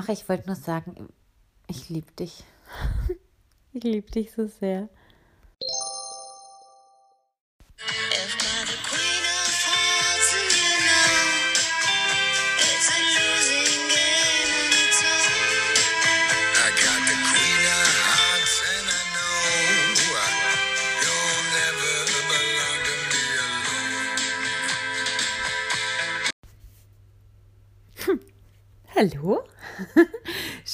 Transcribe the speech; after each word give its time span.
Ach, 0.00 0.08
ich 0.10 0.28
wollte 0.28 0.46
nur 0.46 0.54
sagen, 0.54 1.08
ich 1.66 1.88
liebe 1.88 2.12
dich. 2.12 2.44
ich 3.72 3.82
liebe 3.82 4.08
dich 4.08 4.30
so 4.30 4.46
sehr. 4.46 4.88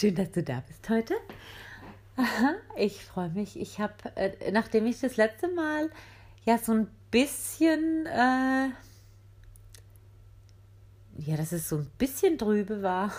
Schön, 0.04 0.14
dass 0.16 0.32
du 0.32 0.42
da 0.42 0.62
bist 0.68 0.86
heute. 0.90 1.14
Ich 2.76 3.02
freue 3.02 3.30
mich. 3.30 3.58
Ich 3.58 3.80
habe, 3.80 3.94
äh, 4.16 4.52
nachdem 4.52 4.84
ich 4.84 5.00
das 5.00 5.16
letzte 5.16 5.48
Mal 5.48 5.88
ja 6.44 6.58
so 6.58 6.72
ein 6.72 6.88
bisschen, 7.10 8.04
äh, 8.04 8.68
ja, 11.16 11.36
dass 11.38 11.52
es 11.52 11.70
so 11.70 11.76
ein 11.76 11.90
bisschen 11.96 12.36
trübe 12.36 12.82
war 12.82 13.14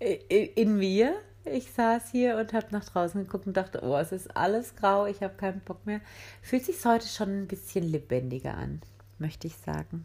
in 0.00 0.76
mir. 0.76 1.14
Ich 1.44 1.70
saß 1.70 2.10
hier 2.10 2.36
und 2.38 2.52
habe 2.52 2.66
nach 2.72 2.84
draußen 2.84 3.22
geguckt 3.22 3.46
und 3.46 3.56
dachte, 3.56 3.84
oh, 3.84 3.96
es 3.96 4.10
ist 4.10 4.36
alles 4.36 4.74
grau, 4.74 5.06
ich 5.06 5.22
habe 5.22 5.34
keinen 5.36 5.60
Bock 5.60 5.86
mehr. 5.86 6.00
Fühlt 6.42 6.64
sich 6.64 6.84
heute 6.84 7.06
schon 7.06 7.42
ein 7.42 7.46
bisschen 7.46 7.84
lebendiger 7.84 8.54
an, 8.54 8.82
möchte 9.20 9.46
ich 9.46 9.56
sagen. 9.56 10.04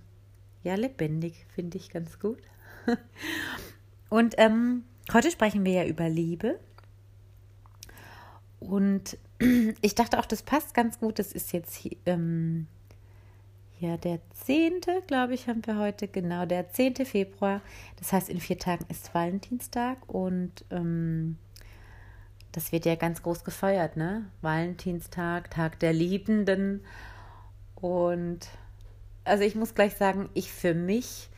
Ja, 0.61 0.75
lebendig 0.75 1.47
finde 1.55 1.77
ich 1.79 1.89
ganz 1.89 2.19
gut. 2.19 2.43
Und 4.09 4.35
ähm, 4.37 4.83
heute 5.11 5.31
sprechen 5.31 5.65
wir 5.65 5.73
ja 5.73 5.85
über 5.85 6.07
Liebe. 6.09 6.59
Und 8.59 9.17
ich 9.81 9.95
dachte 9.95 10.19
auch, 10.19 10.25
das 10.25 10.43
passt 10.43 10.73
ganz 10.73 10.99
gut. 10.99 11.19
Das 11.19 11.31
ist 11.31 11.51
jetzt 11.51 11.75
hier, 11.75 11.97
ähm, 12.05 12.67
ja 13.79 13.97
der 13.97 14.19
10., 14.45 14.81
glaube 15.07 15.33
ich, 15.33 15.47
haben 15.47 15.65
wir 15.65 15.77
heute, 15.77 16.07
genau, 16.07 16.45
der 16.45 16.71
10. 16.71 17.05
Februar. 17.05 17.61
Das 17.97 18.13
heißt, 18.13 18.29
in 18.29 18.39
vier 18.39 18.57
Tagen 18.57 18.85
ist 18.89 19.13
Valentinstag 19.13 19.97
und 20.07 20.63
ähm, 20.71 21.37
das 22.53 22.71
wird 22.71 22.85
ja 22.85 22.95
ganz 22.95 23.23
groß 23.23 23.43
gefeiert, 23.43 23.97
ne? 23.97 24.25
Valentinstag, 24.41 25.49
Tag 25.49 25.79
der 25.79 25.91
Liebenden. 25.91 26.85
Und 27.75 28.47
also 29.25 29.43
ich 29.43 29.55
muss 29.55 29.75
gleich 29.75 29.95
sagen, 29.95 30.29
ich 30.33 30.51
für 30.51 30.73
mich 30.73 31.29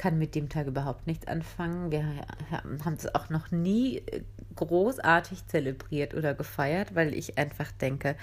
kann 0.00 0.18
mit 0.18 0.34
dem 0.34 0.48
Tag 0.48 0.66
überhaupt 0.66 1.06
nichts 1.06 1.26
anfangen. 1.26 1.90
Wir 1.92 2.02
haben 2.50 2.94
es 2.94 3.14
auch 3.14 3.28
noch 3.28 3.50
nie 3.50 3.98
äh, 3.98 4.22
großartig 4.56 5.46
zelebriert 5.46 6.14
oder 6.14 6.32
gefeiert, 6.32 6.94
weil 6.94 7.12
ich 7.12 7.36
einfach 7.36 7.70
denke, 7.70 8.16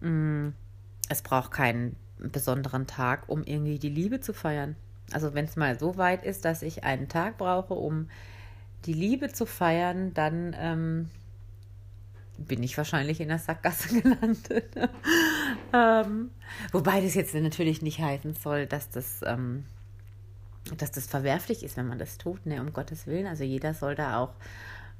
mm, 0.00 0.48
es 1.10 1.20
braucht 1.20 1.50
keinen 1.50 1.94
besonderen 2.16 2.86
Tag, 2.86 3.28
um 3.28 3.44
irgendwie 3.44 3.78
die 3.78 3.90
Liebe 3.90 4.20
zu 4.20 4.32
feiern. 4.32 4.76
Also 5.12 5.34
wenn 5.34 5.44
es 5.44 5.56
mal 5.56 5.78
so 5.78 5.98
weit 5.98 6.24
ist, 6.24 6.46
dass 6.46 6.62
ich 6.62 6.84
einen 6.84 7.08
Tag 7.08 7.36
brauche, 7.36 7.74
um 7.74 8.08
die 8.86 8.94
Liebe 8.94 9.30
zu 9.30 9.44
feiern, 9.44 10.14
dann 10.14 10.56
ähm, 10.58 11.10
bin 12.38 12.62
ich 12.62 12.78
wahrscheinlich 12.78 13.20
in 13.20 13.28
der 13.28 13.38
Sackgasse 13.38 14.00
gelandet. 14.00 14.74
ähm, 15.74 16.30
wobei 16.72 17.02
das 17.02 17.12
jetzt 17.12 17.34
natürlich 17.34 17.82
nicht 17.82 17.98
heißen 17.98 18.32
soll, 18.32 18.64
dass 18.64 18.88
das 18.88 19.20
ähm, 19.26 19.64
dass 20.76 20.90
das 20.90 21.06
verwerflich 21.06 21.62
ist, 21.62 21.76
wenn 21.76 21.88
man 21.88 21.98
das 21.98 22.18
tut, 22.18 22.44
ne, 22.46 22.60
um 22.60 22.72
Gottes 22.72 23.06
Willen. 23.06 23.26
Also 23.26 23.44
jeder 23.44 23.74
soll 23.74 23.94
da 23.94 24.18
auch 24.18 24.34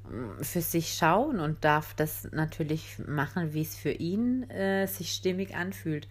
mm, 0.09 0.41
für 0.41 0.61
sich 0.61 0.93
schauen 0.93 1.39
und 1.39 1.63
darf 1.63 1.93
das 1.93 2.27
natürlich 2.31 2.99
machen, 2.99 3.53
wie 3.53 3.61
es 3.61 3.75
für 3.75 3.91
ihn 3.91 4.49
äh, 4.49 4.87
sich 4.87 5.11
stimmig 5.11 5.55
anfühlt. 5.55 6.07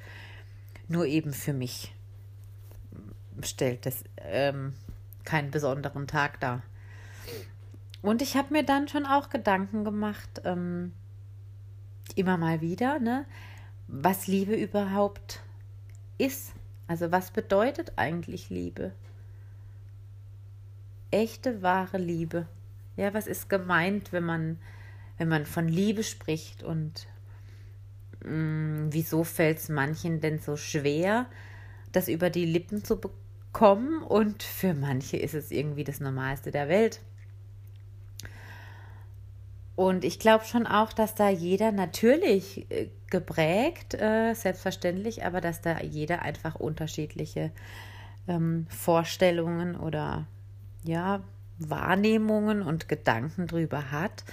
Nur 0.88 1.06
eben 1.06 1.32
für 1.32 1.52
mich 1.52 1.92
stellt 3.42 3.86
das 3.86 4.04
ähm, 4.18 4.74
keinen 5.24 5.50
besonderen 5.50 6.06
Tag 6.06 6.40
dar. 6.40 6.62
Und 8.00 8.22
ich 8.22 8.36
habe 8.36 8.52
mir 8.52 8.62
dann 8.62 8.88
schon 8.88 9.06
auch 9.06 9.28
Gedanken 9.28 9.84
gemacht, 9.84 10.40
ähm, 10.44 10.92
immer 12.14 12.36
mal 12.36 12.60
wieder, 12.60 12.98
ne, 12.98 13.26
was 13.86 14.26
Liebe 14.26 14.54
überhaupt 14.54 15.40
ist. 16.16 16.52
Also 16.86 17.10
was 17.10 17.30
bedeutet 17.30 17.92
eigentlich 17.96 18.50
Liebe? 18.50 18.92
Echte, 21.10 21.62
wahre 21.62 21.98
Liebe. 21.98 22.46
Ja, 22.96 23.14
was 23.14 23.26
ist 23.26 23.48
gemeint, 23.48 24.12
wenn 24.12 24.24
man, 24.24 24.58
wenn 25.18 25.28
man 25.28 25.46
von 25.46 25.68
Liebe 25.68 26.02
spricht 26.02 26.62
und 26.62 27.06
mh, 28.24 28.30
mm, 28.30 28.88
wieso 28.90 29.24
fällt 29.24 29.58
es 29.58 29.68
manchen 29.68 30.20
denn 30.20 30.38
so 30.38 30.56
schwer, 30.56 31.26
das 31.92 32.08
über 32.08 32.30
die 32.30 32.44
Lippen 32.44 32.84
zu 32.84 33.00
bekommen 33.00 34.02
und 34.02 34.42
für 34.42 34.74
manche 34.74 35.16
ist 35.16 35.34
es 35.34 35.50
irgendwie 35.50 35.84
das 35.84 36.00
Normalste 36.00 36.50
der 36.50 36.68
Welt. 36.68 37.00
Und 39.78 40.04
ich 40.04 40.18
glaube 40.18 40.44
schon 40.44 40.66
auch, 40.66 40.92
dass 40.92 41.14
da 41.14 41.28
jeder 41.28 41.70
natürlich 41.70 42.68
äh, 42.68 42.88
geprägt, 43.10 43.94
äh, 43.94 44.34
selbstverständlich, 44.34 45.24
aber 45.24 45.40
dass 45.40 45.60
da 45.60 45.80
jeder 45.80 46.22
einfach 46.22 46.56
unterschiedliche 46.56 47.52
ähm, 48.26 48.66
Vorstellungen 48.68 49.76
oder 49.76 50.26
ja, 50.88 51.22
Wahrnehmungen 51.58 52.62
und 52.62 52.88
Gedanken 52.88 53.46
drüber 53.46 53.90
hat 53.90 54.24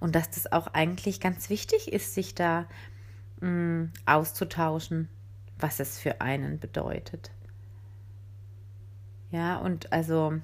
und 0.00 0.14
dass 0.14 0.30
das 0.30 0.52
auch 0.52 0.68
eigentlich 0.68 1.20
ganz 1.20 1.50
wichtig 1.50 1.92
ist, 1.92 2.14
sich 2.14 2.34
da 2.34 2.66
mh, 3.40 3.48
mm, 3.48 3.92
auszutauschen, 4.06 5.08
was 5.58 5.80
es 5.80 5.98
für 5.98 6.20
einen 6.20 6.60
bedeutet. 6.60 7.30
Ja, 9.30 9.56
und 9.58 9.92
also 9.92 10.34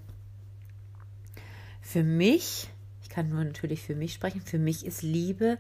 für 1.81 2.02
mich, 2.02 2.69
ich 3.02 3.08
kann 3.08 3.28
nur 3.28 3.44
natürlich 3.44 3.82
für 3.82 3.94
mich 3.94 4.14
sprechen, 4.14 4.41
für 4.41 4.58
mich 4.58 4.84
ist 4.84 5.02
Liebe 5.02 5.58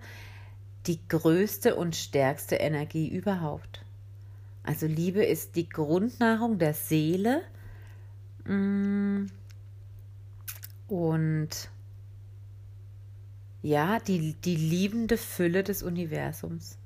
die 0.86 0.98
größte 1.06 1.76
und 1.76 1.94
stärkste 1.94 2.56
Energie 2.56 3.08
überhaupt. 3.08 3.84
Also 4.64 4.86
Liebe 4.86 5.22
ist 5.22 5.56
die 5.56 5.68
Grundnahrung 5.68 6.58
der 6.58 6.74
Seele. 6.74 7.42
Mh, 8.44 8.54
mm, 8.54 9.30
und 10.90 11.70
ja, 13.62 13.98
die, 14.00 14.34
die 14.34 14.56
liebende 14.56 15.16
Fülle 15.16 15.62
des 15.62 15.82
Universums. 15.82 16.78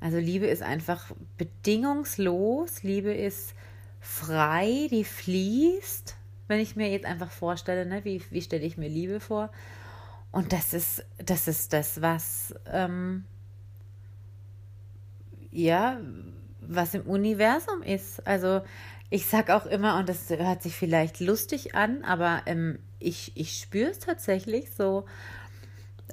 Also 0.00 0.18
Liebe 0.18 0.46
ist 0.46 0.62
einfach 0.62 1.12
bedingungslos, 1.36 2.82
Liebe 2.82 3.12
ist 3.12 3.54
frei, 4.00 4.88
die 4.90 5.04
fließt. 5.04 6.16
Wenn 6.48 6.60
ich 6.60 6.74
mir 6.76 6.90
jetzt 6.90 7.06
einfach 7.06 7.30
vorstelle, 7.30 7.86
ne, 7.86 8.04
wie, 8.04 8.22
wie 8.30 8.42
stelle 8.42 8.64
ich 8.64 8.76
mir 8.76 8.88
Liebe 8.88 9.20
vor? 9.20 9.50
Und 10.32 10.52
das 10.52 10.72
ist, 10.72 11.04
das 11.18 11.46
ist 11.46 11.72
das, 11.72 12.00
was 12.00 12.54
ähm, 12.66 13.24
ja, 15.50 16.00
was 16.60 16.94
im 16.94 17.02
Universum 17.02 17.82
ist. 17.82 18.26
Also 18.26 18.62
ich 19.12 19.26
sage 19.26 19.54
auch 19.54 19.66
immer, 19.66 19.98
und 19.98 20.08
das 20.08 20.30
hört 20.30 20.62
sich 20.62 20.74
vielleicht 20.74 21.20
lustig 21.20 21.74
an, 21.74 22.02
aber 22.02 22.40
ähm, 22.46 22.78
ich, 22.98 23.32
ich 23.34 23.58
spüre 23.58 23.90
es 23.90 23.98
tatsächlich 23.98 24.70
so. 24.70 25.04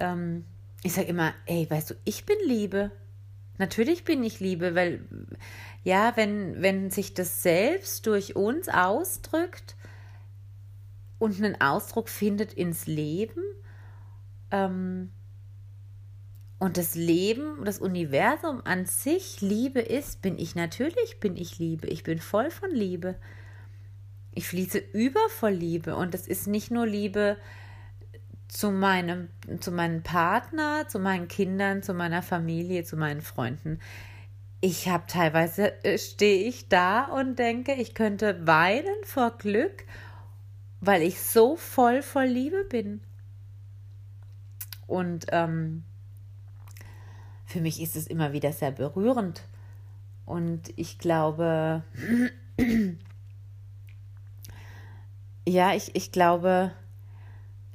Ähm, 0.02 0.44
ich 0.84 0.92
sage 0.92 1.08
immer, 1.08 1.34
ey, 1.46 1.66
weißt 1.70 1.92
du, 1.92 1.94
ich 2.04 2.26
bin 2.26 2.36
Liebe. 2.46 2.92
Natürlich 3.58 4.04
bin 4.04 4.22
ich 4.22 4.42
Liebe, 4.42 4.76
weil 4.76 5.06
ja, 5.86 6.12
wenn, 6.18 6.62
wenn 6.62 6.92
sich 6.92 7.14
das 7.14 7.42
selbst 7.42 8.06
durch 8.06 8.36
uns 8.36 8.68
ausdrückt 8.68 9.78
und 11.20 11.38
einen 11.38 11.62
Ausdruck 11.62 12.10
findet 12.10 12.52
ins 12.52 12.86
Leben, 12.86 13.44
ähm, 14.52 15.10
und 16.60 16.76
das 16.76 16.94
Leben, 16.94 17.64
das 17.64 17.80
Universum 17.80 18.62
an 18.66 18.86
sich 18.86 19.40
Liebe 19.40 19.80
ist, 19.80 20.22
bin 20.22 20.38
ich 20.38 20.56
natürlich, 20.56 21.22
bin 21.22 21.38
ich 21.38 21.58
Liebe. 21.58 21.88
Ich 21.88 22.04
bin 22.04 22.20
voll 22.20 22.52
von 22.52 22.70
Liebe. 22.70 23.16
Ich 24.34 24.46
fließe 24.50 24.78
über 24.78 25.22
voll 25.30 25.54
Liebe. 25.54 25.96
Und 25.96 26.14
das 26.14 26.28
ist 26.28 26.48
nicht 26.48 26.70
nur 26.70 26.86
Liebe 26.86 27.38
zu 28.50 28.72
meinem, 28.72 29.30
zu 29.62 29.72
meinem 29.72 30.04
Partner, 30.04 30.86
zu 30.90 31.00
meinen 31.00 31.30
Kindern, 31.30 31.82
zu 31.82 31.94
meiner 31.94 32.22
Familie, 32.22 32.84
zu 32.84 32.98
meinen 32.98 33.22
Freunden. 33.22 33.80
Ich 34.60 34.90
habe 34.90 35.06
teilweise, 35.08 35.82
äh, 35.86 35.98
stehe 35.98 36.46
ich 36.46 36.68
da 36.68 37.06
und 37.06 37.40
denke, 37.40 37.74
ich 37.76 37.96
könnte 37.96 38.46
weinen 38.46 39.06
vor 39.06 39.38
Glück, 39.38 39.86
weil 40.82 41.04
ich 41.04 41.22
so 41.22 41.56
voll 41.56 42.02
voll 42.02 42.26
Liebe 42.26 42.66
bin. 42.66 43.00
Und 44.88 45.28
ähm, 45.32 45.86
für 47.50 47.62
mich 47.62 47.82
ist 47.82 47.96
es 47.96 48.06
immer 48.06 48.32
wieder 48.32 48.54
sehr 48.54 48.72
berührend. 48.72 49.42
Und 50.28 50.72
ich 50.76 51.00
glaube, 51.00 51.84
ja, 55.48 55.74
ich, 55.74 55.96
ich 55.96 56.12
glaube, 56.12 56.72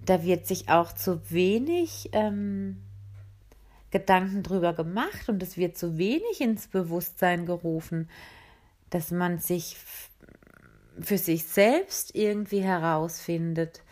da 0.07 0.23
wird 0.23 0.47
sich 0.47 0.69
auch 0.69 0.93
zu 0.93 1.29
wenig 1.29 2.11
ähm, 2.13 2.85
Gedanken 3.91 4.45
drüber 4.45 4.75
gemacht 4.75 5.29
und 5.29 5.43
es 5.43 5.57
wird 5.57 5.77
zu 5.77 5.99
wenig 5.99 6.41
ins 6.41 6.69
Bewusstsein 6.69 7.45
gerufen, 7.45 8.09
dass 8.91 9.11
man 9.11 9.41
sich 9.41 9.77
für 11.01 11.19
sich 11.19 11.47
selbst 11.47 12.15
irgendwie 12.15 12.63
herausfindet, 12.63 13.83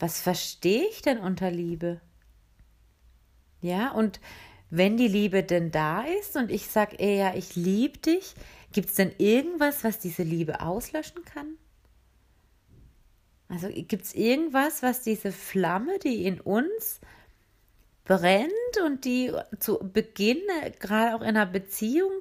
was 0.00 0.20
verstehe 0.20 0.84
ich 0.90 1.02
denn 1.02 1.18
unter 1.18 1.52
Liebe? 1.52 2.00
Ja, 3.60 3.92
und 3.92 4.18
wenn 4.70 4.96
die 4.96 5.08
Liebe 5.08 5.42
denn 5.42 5.70
da 5.70 6.02
ist 6.02 6.36
und 6.36 6.50
ich 6.50 6.68
sage 6.68 6.96
eher, 6.96 7.36
ich 7.36 7.56
liebe 7.56 7.98
dich, 7.98 8.34
gibt 8.72 8.90
es 8.90 8.94
denn 8.94 9.12
irgendwas, 9.18 9.84
was 9.84 9.98
diese 9.98 10.22
Liebe 10.22 10.60
auslöschen 10.60 11.24
kann? 11.24 11.56
Also 13.48 13.68
gibt 13.68 14.04
es 14.04 14.14
irgendwas, 14.14 14.82
was 14.82 15.02
diese 15.02 15.32
Flamme, 15.32 15.98
die 15.98 16.24
in 16.24 16.40
uns 16.40 17.00
brennt 18.04 18.52
und 18.84 19.04
die 19.04 19.32
zu 19.58 19.78
Beginn, 19.92 20.40
gerade 20.78 21.16
auch 21.16 21.20
in 21.20 21.28
einer 21.28 21.46
Beziehung, 21.46 22.12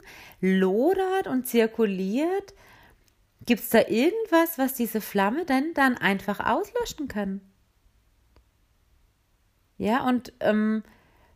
lodert 0.42 1.28
und 1.28 1.48
zirkuliert, 1.48 2.54
gibt 3.46 3.62
es 3.62 3.70
da 3.70 3.88
irgendwas, 3.88 4.58
was 4.58 4.74
diese 4.74 5.02
Flamme 5.02 5.46
denn 5.46 5.74
dann 5.76 5.98
einfach 5.98 6.40
auslöschen 6.40 7.08
kann? 7.08 7.42
Ja, 9.78 10.06
und 10.08 10.34
ähm, 10.42 10.84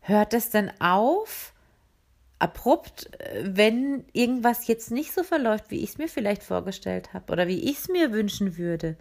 hört 0.03 0.33
es 0.33 0.49
dann 0.49 0.71
auf, 0.79 1.53
abrupt, 2.39 3.09
wenn 3.41 4.05
irgendwas 4.11 4.67
jetzt 4.67 4.91
nicht 4.91 5.13
so 5.13 5.23
verläuft, 5.23 5.71
wie 5.71 5.83
ich 5.83 5.91
es 5.91 5.97
mir 5.97 6.09
vielleicht 6.09 6.43
vorgestellt 6.43 7.13
habe 7.13 7.31
oder 7.31 7.47
wie 7.47 7.69
ich 7.69 7.79
es 7.79 7.87
mir 7.87 8.11
wünschen 8.11 8.57
würde? 8.57 8.97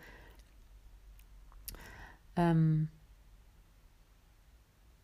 Ähm, 2.37 2.89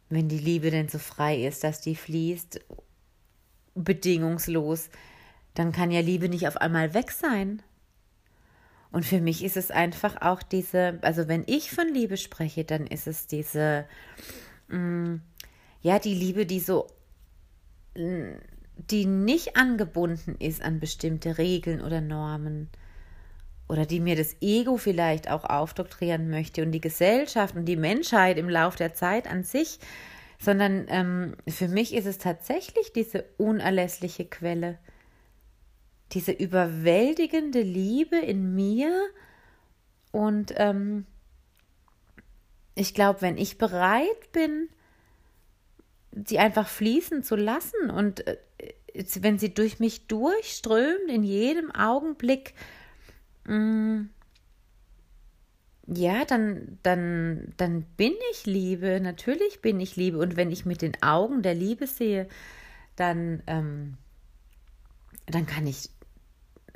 wenn 0.09 0.29
die 0.29 0.39
Liebe 0.39 0.71
denn 0.71 0.89
so 0.89 0.99
frei 0.99 1.45
ist, 1.45 1.65
dass 1.65 1.81
die 1.81 1.97
fließt, 1.97 2.61
bedingungslos, 3.75 4.91
dann 5.55 5.73
kann 5.73 5.91
ja 5.91 6.01
Liebe 6.01 6.29
nicht 6.29 6.47
auf 6.47 6.57
einmal 6.57 6.95
weg 6.95 7.11
sein. 7.11 7.63
Und 8.91 9.05
für 9.05 9.21
mich 9.21 9.45
ist 9.45 9.57
es 9.57 9.71
einfach 9.71 10.23
auch 10.23 10.43
diese, 10.43 10.99
also 11.03 11.29
wenn 11.29 11.43
ich 11.47 11.71
von 11.71 11.93
Liebe 11.93 12.17
spreche, 12.17 12.65
dann 12.65 12.87
ist 12.87 13.07
es 13.07 13.27
diese, 13.27 13.85
mh, 14.69 14.79
mm, 14.79 15.23
ja, 15.81 15.99
die 15.99 16.15
Liebe, 16.15 16.47
die 16.47 16.61
so, 16.61 16.87
die 17.95 19.07
nicht 19.07 19.57
angebunden 19.57 20.37
ist 20.39 20.63
an 20.63 20.81
bestimmte 20.81 21.39
Regeln 21.39 21.81
oder 21.81 22.01
Normen 22.01 22.69
oder 23.69 23.87
die 23.87 24.01
mir 24.01 24.17
das 24.17 24.37
Ego 24.41 24.77
vielleicht 24.77 25.31
auch 25.31 25.45
aufdoktrieren 25.45 26.31
möchte 26.31 26.63
und 26.63 26.73
die 26.73 26.81
Gesellschaft 26.81 27.55
und 27.55 27.67
die 27.67 27.77
Menschheit 27.77 28.39
im 28.39 28.49
Lauf 28.49 28.77
der 28.77 28.95
Zeit 28.95 29.29
an 29.29 29.43
sich, 29.43 29.79
sondern 30.39 30.87
ähm, 30.89 31.37
für 31.47 31.69
mich 31.69 31.95
ist 31.95 32.07
es 32.07 32.19
tatsächlich 32.19 32.93
diese 32.93 33.25
unerlässliche 33.37 34.25
Quelle, 34.25 34.79
diese 36.13 36.33
überwältigende 36.33 37.61
Liebe 37.61 38.17
in 38.17 38.55
mir 38.55 38.91
und 40.13 40.55
ähm, 40.57 41.05
ich 42.75 42.95
glaube, 42.95 43.21
wenn 43.23 43.37
ich 43.37 43.59
bereit 43.59 44.33
bin, 44.33 44.69
sie 46.13 46.39
einfach 46.39 46.69
fließen 46.69 47.23
zu 47.23 47.37
lassen 47.37 47.91
und 47.91 48.27
äh, 48.27 48.37
wenn 49.21 49.39
sie 49.39 49.55
durch 49.55 49.79
mich 49.79 50.07
durchströmt 50.09 51.09
in 51.09 51.23
jedem 51.23 51.71
Augenblick, 51.71 52.55
Mm. 53.49 54.11
Ja, 55.91 56.27
dann, 56.27 56.79
dann, 56.83 57.55
dann 57.57 57.83
bin 57.97 58.13
ich 58.33 58.45
Liebe. 58.45 59.01
Natürlich 59.01 59.63
bin 59.63 59.81
ich 59.81 59.97
Liebe. 59.97 60.19
Und 60.19 60.37
wenn 60.37 60.51
ich 60.53 60.67
mit 60.67 60.83
den 60.83 61.03
Augen 61.03 61.43
der 61.43 61.55
Liebe 61.55 61.87
sehe, 61.87 62.29
dann, 62.95 63.43
ähm, 63.47 63.97
dann 65.27 65.47
kann 65.47 65.67
ich, 65.67 65.89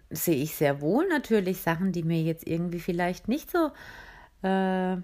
sehe 0.09 0.43
ich 0.43 0.55
sehr 0.55 0.81
wohl 0.81 1.07
natürlich 1.09 1.61
Sachen, 1.61 1.93
die 1.93 2.05
mir 2.05 2.23
jetzt 2.23 2.47
irgendwie 2.47 2.81
vielleicht 2.81 3.29
nicht 3.29 3.51
so 3.51 3.67
äh, 4.47 4.97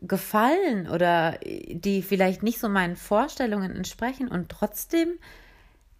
gefallen 0.00 0.88
oder 0.88 1.38
die 1.42 2.02
vielleicht 2.02 2.42
nicht 2.42 2.60
so 2.60 2.68
meinen 2.68 2.96
Vorstellungen 2.96 3.74
entsprechen. 3.74 4.28
Und 4.28 4.48
trotzdem 4.48 5.18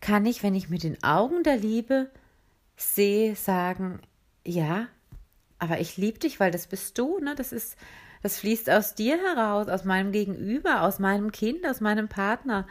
kann 0.01 0.27
ich, 0.27 0.43
wenn 0.43 0.55
ich 0.55 0.69
mit 0.69 0.83
den 0.83 1.03
Augen 1.03 1.43
der 1.43 1.57
Liebe 1.57 2.11
sehe, 2.77 3.35
sagen, 3.35 4.01
ja, 4.45 4.87
aber 5.59 5.81
ich 5.81 5.97
liebe 5.97 6.21
dich, 6.21 6.39
weil 6.39 6.53
das 6.53 6.69
bist 6.69 6.97
du, 6.99 7.19
ne? 7.19 7.35
Das 7.35 7.53
ist, 7.53 7.77
das 8.23 8.39
fließt 8.39 8.71
aus 8.71 8.95
dir 8.95 9.19
heraus, 9.19 9.69
aus 9.69 9.85
meinem 9.85 10.13
Gegenüber, 10.13 10.83
aus 10.83 11.01
meinem 11.01 11.33
Kind, 11.33 11.67
aus 11.67 11.81
meinem 11.81 12.09
Partner. 12.09 12.67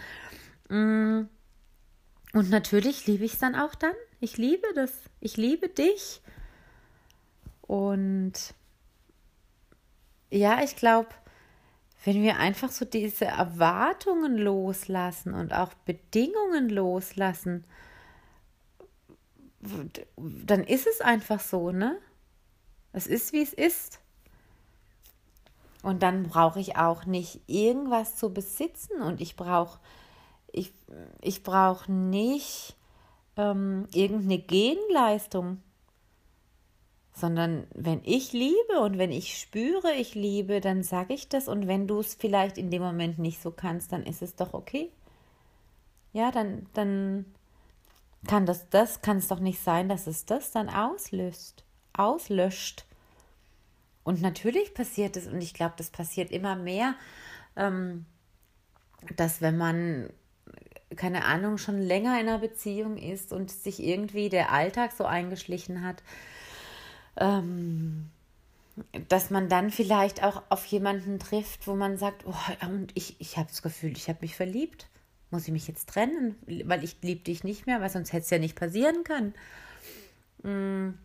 Mm. 0.70 1.24
Und 2.34 2.50
natürlich 2.50 3.08
liebe 3.08 3.26
ich 3.26 3.34
es 3.34 3.40
dann 3.40 3.56
auch 3.56 3.76
dann. 3.76 3.94
Ich 4.20 4.38
liebe 4.38 4.68
das. 4.76 4.92
Ich 5.20 5.38
liebe 5.38 5.70
dich. 5.70 6.22
Und 7.62 8.34
ja, 10.30 10.64
ich 10.64 10.76
glaube, 10.76 11.10
wenn 12.06 12.22
wir 12.22 12.38
einfach 12.38 12.70
so 12.70 12.86
diese 12.86 13.26
Erwartungen 13.26 14.38
loslassen 14.38 15.34
und 15.34 15.54
auch 15.54 15.74
Bedingungen 15.86 16.70
loslassen, 16.70 17.66
dann 20.18 20.64
ist 20.64 20.88
es 20.88 21.02
einfach 21.02 21.40
so, 21.40 21.72
ne? 21.72 21.98
Es 22.94 23.08
ist, 23.08 23.34
wie 23.34 23.42
es 23.42 23.54
ist. 23.54 24.00
Und 25.84 26.04
dann 26.04 26.24
brauche 26.24 26.60
ich 26.60 26.78
auch 26.78 27.06
nicht 27.06 27.42
irgendwas 27.48 28.16
zu 28.16 28.34
besitzen 28.34 29.02
und 29.02 29.22
ich 29.22 29.36
brauche 29.36 29.80
ich, 30.52 30.74
ich 31.22 31.44
brauche 31.44 31.92
nicht 31.92 32.76
ähm, 33.36 33.88
irgendeine 33.94 34.40
Gegenleistung, 34.40 35.62
sondern 37.20 37.66
wenn 37.74 38.02
ich 38.04 38.32
liebe 38.32 38.80
und 38.82 39.00
wenn 39.00 39.12
ich 39.12 39.38
spüre, 39.38 39.94
ich 39.94 40.14
liebe, 40.14 40.62
dann 40.62 40.84
sage 40.84 41.16
ich 41.16 41.28
das 41.28 41.48
und 41.48 41.68
wenn 41.68 41.88
du 41.88 42.00
es 42.00 42.14
vielleicht 42.14 42.58
in 42.60 42.70
dem 42.70 42.84
Moment 42.84 43.18
nicht 43.18 43.42
so 43.42 43.50
kannst, 43.50 43.92
dann 43.92 44.04
ist 44.04 44.22
es 44.22 44.36
doch 44.36 44.54
okay. 44.54 44.92
Ja, 46.14 46.32
dann, 46.32 46.68
dann 46.74 47.26
kann 48.28 48.46
das, 48.46 48.70
das 48.70 49.02
kann 49.02 49.18
es 49.18 49.28
doch 49.28 49.40
nicht 49.40 49.60
sein, 49.62 49.90
dass 49.90 50.06
es 50.06 50.26
das 50.26 50.52
dann 50.52 50.70
auslöst, 50.70 51.64
auslöscht. 51.94 52.86
Und 54.04 54.22
natürlich 54.22 54.74
passiert 54.76 55.18
es, 55.18 55.28
und 55.28 55.42
ich 55.42 55.54
glaube, 55.54 55.74
das 55.78 55.90
passiert 55.90 56.32
immer 56.32 56.56
mehr, 56.56 56.96
ähm, 57.56 58.06
dass 59.16 59.42
wenn 59.42 59.58
man, 59.58 60.10
keine 60.96 61.26
Ahnung, 61.26 61.58
schon 61.58 61.82
länger 61.82 62.20
in 62.20 62.28
einer 62.28 62.38
Beziehung 62.40 62.98
ist 62.98 63.34
und 63.34 63.50
sich 63.50 63.82
irgendwie 63.84 64.30
der 64.30 64.52
Alltag 64.52 64.92
so 64.92 65.06
eingeschlichen 65.06 65.84
hat, 65.84 66.04
ähm, 67.18 68.10
dass 69.10 69.30
man 69.30 69.50
dann 69.50 69.72
vielleicht 69.72 70.24
auch 70.24 70.44
auf 70.50 70.66
jemanden 70.66 71.20
trifft, 71.20 71.68
wo 71.68 71.76
man 71.76 71.98
sagt, 71.98 72.26
oh, 72.26 72.68
und 72.68 72.92
ich, 72.96 73.20
ich 73.20 73.38
habe 73.38 73.50
das 73.50 73.62
Gefühl, 73.62 73.92
ich 73.92 74.08
habe 74.08 74.20
mich 74.22 74.36
verliebt. 74.36 74.88
Muss 75.30 75.46
ich 75.46 75.52
mich 75.52 75.68
jetzt 75.68 75.90
trennen, 75.90 76.36
weil 76.66 76.84
ich 76.84 76.98
liebe 77.02 77.22
dich 77.22 77.44
nicht 77.44 77.66
mehr, 77.66 77.82
weil 77.82 77.90
sonst 77.90 78.14
hätte 78.14 78.24
es 78.24 78.30
ja 78.30 78.40
nicht 78.40 78.56
passieren 78.56 79.04
können. 79.04 79.34
Mm. 80.44 80.98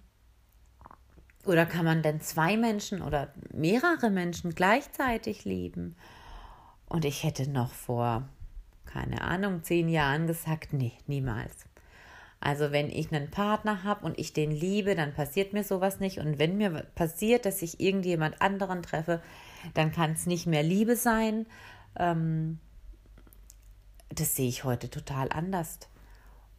Oder 1.44 1.66
kann 1.66 1.84
man 1.84 2.02
denn 2.02 2.20
zwei 2.20 2.56
Menschen 2.56 3.02
oder 3.02 3.32
mehrere 3.52 4.10
Menschen 4.10 4.54
gleichzeitig 4.54 5.44
lieben? 5.44 5.96
Und 6.88 7.04
ich 7.04 7.24
hätte 7.24 7.50
noch 7.50 7.72
vor, 7.72 8.28
keine 8.84 9.22
Ahnung, 9.22 9.64
zehn 9.64 9.88
Jahren 9.88 10.28
gesagt, 10.28 10.72
nee, 10.72 10.92
niemals. 11.08 11.64
Also 12.44 12.72
wenn 12.72 12.90
ich 12.90 13.14
einen 13.14 13.30
Partner 13.30 13.84
habe 13.84 14.04
und 14.04 14.18
ich 14.18 14.32
den 14.32 14.50
liebe, 14.50 14.96
dann 14.96 15.14
passiert 15.14 15.52
mir 15.52 15.62
sowas 15.62 16.00
nicht. 16.00 16.18
Und 16.18 16.40
wenn 16.40 16.56
mir 16.56 16.70
passiert, 16.96 17.46
dass 17.46 17.62
ich 17.62 17.78
irgendjemand 17.78 18.42
anderen 18.42 18.82
treffe, 18.82 19.22
dann 19.74 19.92
kann 19.92 20.10
es 20.10 20.26
nicht 20.26 20.48
mehr 20.48 20.64
Liebe 20.64 20.96
sein. 20.96 21.46
Ähm, 21.96 22.58
das 24.08 24.34
sehe 24.34 24.48
ich 24.48 24.64
heute 24.64 24.90
total 24.90 25.30
anders. 25.30 25.78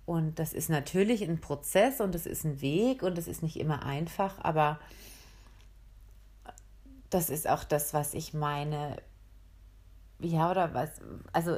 Und 0.06 0.40
das 0.40 0.54
ist 0.54 0.70
natürlich 0.70 1.22
ein 1.22 1.42
Prozess 1.42 2.00
und 2.00 2.16
es 2.16 2.28
ist 2.28 2.46
ein 2.46 2.62
Weg 2.62 3.04
und 3.04 3.18
es 3.18 3.28
ist 3.28 3.44
nicht 3.44 3.60
immer 3.60 3.86
einfach, 3.86 4.36
aber 4.40 4.80
das 7.10 7.30
ist 7.30 7.48
auch 7.48 7.66
das, 7.66 7.94
was 7.94 8.13
ich 8.13 8.34
meine. 8.34 8.96
Ja, 10.20 10.50
oder 10.50 10.74
was? 10.74 10.90
Also 11.34 11.58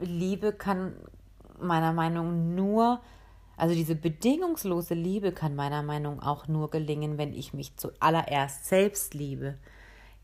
Liebe 0.00 0.54
kann 0.54 0.96
meiner 1.60 1.92
Meinung 1.92 2.54
nur, 2.54 3.02
also 3.62 3.74
diese 3.74 3.94
bedingungslose 3.94 4.94
Liebe 4.94 5.32
kann 5.32 5.54
meiner 5.54 5.82
Meinung 5.82 6.20
auch 6.20 6.48
nur 6.48 6.70
gelingen, 6.70 7.16
wenn 7.18 7.32
ich 7.32 7.54
mich 7.54 7.76
zuallererst 7.76 8.66
selbst 8.66 9.14
liebe. 9.14 9.58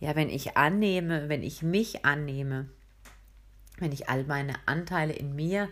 Ja, 0.01 0.17
wenn 0.17 0.29
ich 0.29 0.57
annehme, 0.57 1.29
wenn 1.29 1.43
ich 1.43 1.63
mich 1.63 2.05
annehme 2.05 2.69
wenn 3.81 3.93
ich 3.93 4.09
all 4.09 4.25
meine 4.25 4.55
Anteile 4.67 5.13
in 5.13 5.35
mir 5.35 5.69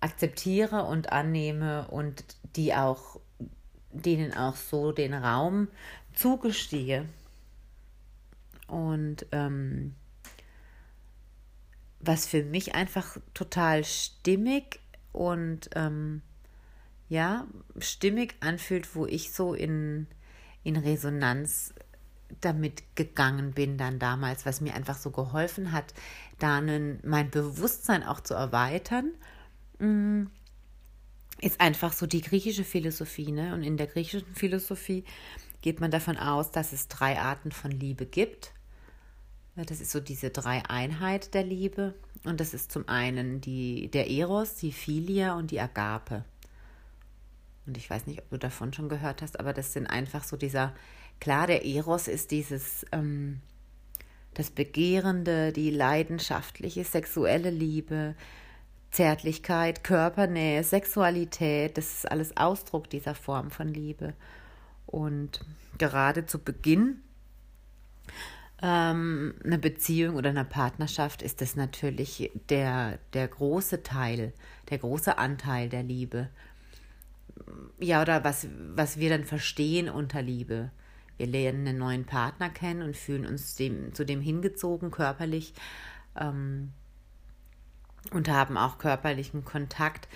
akzeptiere 0.00 0.84
und 0.84 1.12
annehme 1.12 1.88
und 1.88 2.24
die 2.56 2.74
auch, 2.74 3.20
denen 3.92 4.34
auch 4.34 4.56
so 4.56 4.92
den 4.92 5.14
Raum 5.14 5.68
zugestehe. 6.14 7.06
Und 8.66 9.26
ähm, 9.32 9.94
was 11.98 12.26
für 12.26 12.42
mich 12.44 12.74
einfach 12.74 13.18
total 13.34 13.84
stimmig 13.84 14.80
und 15.12 15.70
ähm, 15.74 16.22
ja, 17.10 17.46
stimmig 17.78 18.36
anfühlt, 18.40 18.94
wo 18.94 19.04
ich 19.04 19.32
so 19.32 19.52
in, 19.52 20.06
in 20.62 20.76
Resonanz 20.76 21.74
damit 22.40 22.84
gegangen 22.94 23.50
bin 23.50 23.76
dann 23.76 23.98
damals, 23.98 24.46
was 24.46 24.60
mir 24.60 24.74
einfach 24.74 24.96
so 24.96 25.10
geholfen 25.10 25.72
hat, 25.72 25.92
da 26.38 26.60
mein 26.60 27.30
Bewusstsein 27.30 28.04
auch 28.04 28.20
zu 28.20 28.34
erweitern, 28.34 29.12
mm, 29.80 30.26
ist 31.40 31.60
einfach 31.60 31.92
so 31.92 32.06
die 32.06 32.20
griechische 32.20 32.62
Philosophie. 32.62 33.32
Ne? 33.32 33.54
Und 33.54 33.64
in 33.64 33.76
der 33.76 33.88
griechischen 33.88 34.32
Philosophie 34.36 35.04
geht 35.62 35.80
man 35.80 35.90
davon 35.90 36.16
aus, 36.16 36.52
dass 36.52 36.72
es 36.72 36.86
drei 36.86 37.18
Arten 37.18 37.50
von 37.50 37.72
Liebe 37.72 38.06
gibt. 38.06 38.52
Das 39.56 39.80
ist 39.80 39.90
so 39.90 39.98
diese 39.98 40.30
Dreieinheit 40.30 41.34
der 41.34 41.42
Liebe. 41.42 41.94
Und 42.22 42.38
das 42.38 42.54
ist 42.54 42.70
zum 42.70 42.88
einen 42.88 43.40
die, 43.40 43.90
der 43.90 44.08
Eros, 44.08 44.54
die 44.54 44.70
Philia 44.70 45.34
und 45.34 45.50
die 45.50 45.60
Agape. 45.60 46.24
Und 47.70 47.76
ich 47.76 47.88
weiß 47.88 48.08
nicht, 48.08 48.18
ob 48.18 48.28
du 48.30 48.36
davon 48.36 48.72
schon 48.72 48.88
gehört 48.88 49.22
hast, 49.22 49.38
aber 49.38 49.52
das 49.52 49.72
sind 49.72 49.86
einfach 49.86 50.24
so 50.24 50.36
dieser, 50.36 50.74
klar, 51.20 51.46
der 51.46 51.64
Eros 51.64 52.08
ist 52.08 52.32
dieses, 52.32 52.84
ähm, 52.90 53.38
das 54.34 54.50
Begehrende, 54.50 55.52
die 55.52 55.70
leidenschaftliche 55.70 56.82
sexuelle 56.82 57.50
Liebe, 57.50 58.16
Zärtlichkeit, 58.90 59.84
Körpernähe, 59.84 60.64
Sexualität, 60.64 61.78
das 61.78 61.98
ist 61.98 62.10
alles 62.10 62.36
Ausdruck 62.36 62.90
dieser 62.90 63.14
Form 63.14 63.52
von 63.52 63.68
Liebe. 63.68 64.14
Und 64.86 65.38
gerade 65.78 66.26
zu 66.26 66.40
Beginn 66.40 67.00
ähm, 68.60 69.34
einer 69.44 69.58
Beziehung 69.58 70.16
oder 70.16 70.30
einer 70.30 70.42
Partnerschaft 70.42 71.22
ist 71.22 71.40
das 71.40 71.54
natürlich 71.54 72.32
der, 72.48 72.98
der 73.12 73.28
große 73.28 73.84
Teil, 73.84 74.32
der 74.70 74.78
große 74.78 75.18
Anteil 75.18 75.68
der 75.68 75.84
Liebe. 75.84 76.30
Ja, 77.78 78.02
oder 78.02 78.24
was, 78.24 78.46
was 78.74 78.98
wir 78.98 79.10
dann 79.10 79.24
verstehen 79.24 79.88
unter 79.88 80.22
Liebe. 80.22 80.70
Wir 81.16 81.26
lernen 81.26 81.68
einen 81.68 81.78
neuen 81.78 82.04
Partner 82.06 82.48
kennen 82.48 82.82
und 82.82 82.96
fühlen 82.96 83.26
uns 83.26 83.54
dem, 83.54 83.94
zu 83.94 84.04
dem 84.04 84.20
hingezogen 84.20 84.90
körperlich 84.90 85.52
ähm, 86.18 86.72
und 88.12 88.28
haben 88.28 88.56
auch 88.56 88.78
körperlichen 88.78 89.44
Kontakt. 89.44 90.08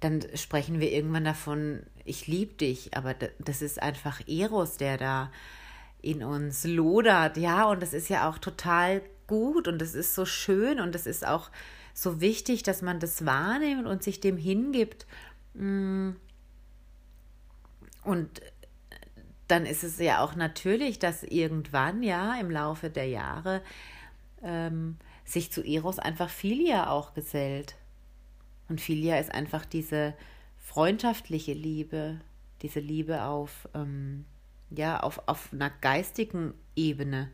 Dann 0.00 0.24
sprechen 0.34 0.80
wir 0.80 0.92
irgendwann 0.92 1.24
davon, 1.24 1.82
ich 2.04 2.26
liebe 2.26 2.54
dich, 2.54 2.96
aber 2.96 3.14
das 3.14 3.62
ist 3.62 3.82
einfach 3.82 4.20
Eros, 4.28 4.76
der 4.76 4.98
da 4.98 5.32
in 6.00 6.22
uns 6.24 6.64
lodert, 6.64 7.36
ja, 7.36 7.64
und 7.64 7.80
das 7.80 7.92
ist 7.92 8.08
ja 8.08 8.28
auch 8.28 8.38
total 8.38 9.02
gut 9.28 9.68
und 9.68 9.80
es 9.80 9.94
ist 9.94 10.14
so 10.14 10.24
schön 10.24 10.80
und 10.80 10.94
es 10.94 11.06
ist 11.06 11.26
auch 11.26 11.50
so 11.94 12.20
wichtig, 12.20 12.62
dass 12.62 12.82
man 12.82 13.00
das 13.00 13.24
wahrnimmt 13.24 13.86
und 13.86 14.02
sich 14.02 14.20
dem 14.20 14.36
hingibt. 14.36 15.06
Mm. 15.54 16.10
Und 18.04 18.40
dann 19.48 19.66
ist 19.66 19.84
es 19.84 19.98
ja 19.98 20.22
auch 20.22 20.34
natürlich, 20.34 20.98
dass 20.98 21.22
irgendwann, 21.22 22.02
ja, 22.02 22.40
im 22.40 22.50
Laufe 22.50 22.90
der 22.90 23.06
Jahre 23.06 23.62
ähm, 24.42 24.96
sich 25.24 25.52
zu 25.52 25.62
Eros 25.62 25.98
einfach 25.98 26.30
Philia 26.30 26.90
auch 26.90 27.14
gesellt. 27.14 27.76
Und 28.68 28.80
Philia 28.80 29.18
ist 29.18 29.32
einfach 29.32 29.64
diese 29.64 30.14
freundschaftliche 30.58 31.52
Liebe, 31.52 32.20
diese 32.62 32.80
Liebe 32.80 33.24
auf 33.24 33.68
ähm, 33.74 34.24
ja, 34.76 35.00
auf, 35.00 35.22
auf 35.26 35.52
einer 35.52 35.70
geistigen 35.70 36.54
Ebene. 36.76 37.30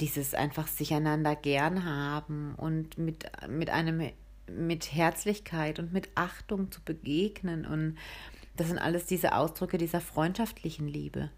Dieses 0.00 0.34
einfach 0.34 0.66
sich 0.66 0.94
einander 0.94 1.36
gern 1.36 1.84
haben 1.84 2.54
und 2.54 2.96
mit, 2.96 3.30
mit 3.48 3.68
einem 3.68 4.10
mit 4.48 4.92
Herzlichkeit 4.92 5.78
und 5.78 5.92
mit 5.92 6.08
Achtung 6.14 6.70
zu 6.72 6.80
begegnen. 6.82 7.66
Und 7.66 7.98
das 8.56 8.68
sind 8.68 8.78
alles 8.78 9.06
diese 9.06 9.34
Ausdrücke 9.34 9.78
dieser 9.78 10.00
freundschaftlichen 10.00 10.86
Liebe, 10.88 11.30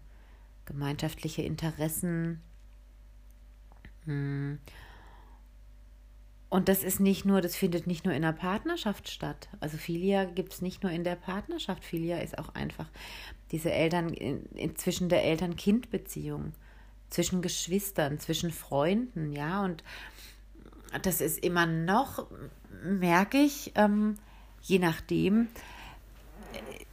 gemeinschaftliche 0.65 1.41
Interessen. 1.41 2.41
Hm. 4.05 4.59
Und 6.49 6.69
das 6.69 6.83
ist 6.83 6.99
nicht 6.99 7.25
nur, 7.25 7.41
das 7.41 7.55
findet 7.55 7.87
nicht 7.87 8.05
nur 8.05 8.13
in 8.13 8.21
der 8.21 8.31
Partnerschaft 8.31 9.09
statt. 9.09 9.49
Also 9.59 9.77
Filia 9.77 10.25
gibt 10.25 10.53
es 10.53 10.61
nicht 10.61 10.83
nur 10.83 10.91
in 10.91 11.03
der 11.03 11.15
Partnerschaft. 11.15 11.83
Filia 11.83 12.19
ist 12.19 12.37
auch 12.37 12.49
einfach 12.55 12.87
diese 13.51 13.71
Eltern, 13.71 14.09
in, 14.09 14.75
zwischen 14.75 15.09
der 15.09 15.23
Eltern-Kind-Beziehung, 15.23 16.53
zwischen 17.09 17.41
Geschwistern, 17.41 18.19
zwischen 18.19 18.51
Freunden, 18.51 19.31
ja, 19.31 19.63
und 19.63 19.83
das 21.01 21.21
ist 21.21 21.43
immer 21.43 21.65
noch, 21.65 22.27
merke 22.83 23.37
ich, 23.37 23.71
ähm, 23.75 24.15
je 24.61 24.79
nachdem, 24.79 25.47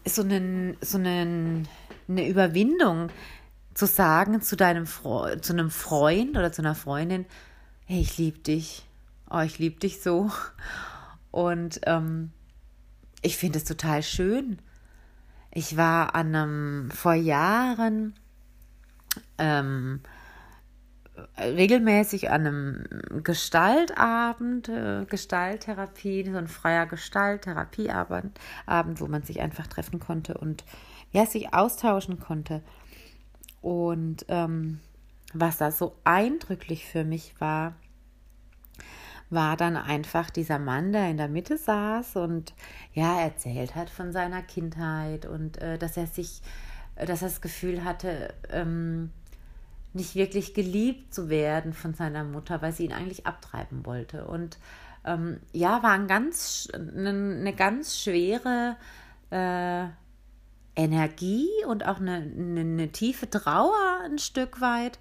so, 0.04 0.22
einen, 0.22 0.76
so 0.80 0.98
einen, 0.98 1.68
eine 2.08 2.28
Überwindung 2.28 3.08
zu 3.74 3.86
sagen 3.86 4.42
zu 4.42 4.56
deinem 4.56 4.86
Fre 4.86 5.40
zu 5.40 5.52
einem 5.52 5.70
Freund 5.70 6.36
oder 6.36 6.52
zu 6.52 6.62
einer 6.62 6.74
Freundin, 6.74 7.26
hey, 7.86 8.00
ich 8.00 8.18
liebe 8.18 8.38
dich, 8.38 8.86
oh, 9.30 9.40
ich 9.40 9.58
liebe 9.58 9.80
dich 9.80 10.02
so. 10.02 10.30
Und 11.30 11.80
ähm, 11.86 12.32
ich 13.22 13.38
finde 13.38 13.58
es 13.58 13.64
total 13.64 14.02
schön. 14.02 14.58
Ich 15.50 15.76
war 15.76 16.14
an 16.14 16.34
einem 16.34 16.90
vor 16.90 17.14
Jahren 17.14 18.14
ähm, 19.38 20.00
regelmäßig 21.38 22.30
an 22.30 22.46
einem 22.46 22.84
Gestaltabend, 23.22 24.68
äh, 24.68 25.04
Gestalttherapie, 25.08 26.28
so 26.30 26.36
ein 26.36 26.48
freier 26.48 26.86
Gestalttherapieabend, 26.86 28.38
Abend, 28.66 29.00
wo 29.00 29.06
man 29.06 29.22
sich 29.22 29.40
einfach 29.40 29.66
treffen 29.66 30.00
konnte 30.00 30.34
und 30.38 30.64
ja, 31.10 31.26
sich 31.26 31.54
austauschen 31.54 32.20
konnte. 32.20 32.62
Und 33.60 34.24
ähm, 34.28 34.80
was 35.34 35.58
da 35.58 35.70
so 35.70 35.96
eindrücklich 36.04 36.86
für 36.86 37.04
mich 37.04 37.40
war, 37.40 37.74
war 39.30 39.56
dann 39.56 39.76
einfach 39.76 40.28
dieser 40.28 40.58
Mann, 40.58 40.92
der 40.92 41.08
in 41.08 41.16
der 41.16 41.28
Mitte 41.28 41.56
saß 41.56 42.16
und 42.16 42.54
ja, 42.92 43.18
erzählt 43.20 43.74
hat 43.74 43.88
von 43.88 44.12
seiner 44.12 44.42
Kindheit 44.42 45.24
und 45.24 45.56
äh, 45.58 45.78
dass 45.78 45.96
er 45.96 46.06
sich, 46.06 46.42
dass 46.96 47.22
er 47.22 47.28
das 47.28 47.40
Gefühl 47.40 47.82
hatte, 47.82 48.34
ähm, 48.50 49.10
nicht 49.94 50.14
wirklich 50.14 50.54
geliebt 50.54 51.14
zu 51.14 51.28
werden 51.28 51.72
von 51.72 51.94
seiner 51.94 52.24
Mutter, 52.24 52.62
weil 52.62 52.72
sie 52.72 52.84
ihn 52.84 52.92
eigentlich 52.92 53.26
abtreiben 53.26 53.84
wollte. 53.84 54.26
Und 54.26 54.58
ähm, 55.04 55.40
ja, 55.52 55.82
war 55.82 55.92
ein 55.92 56.06
ganz, 56.06 56.68
eine, 56.72 57.54
ganz 57.54 57.98
schwere 57.98 58.76
äh, 59.30 59.86
Energie 60.74 61.48
und 61.66 61.86
auch 61.86 62.00
eine, 62.00 62.16
eine, 62.16 62.60
eine 62.60 62.92
tiefe 62.92 63.28
Trauer 63.28 64.00
ein 64.04 64.18
Stück 64.18 64.60
weit. 64.60 64.98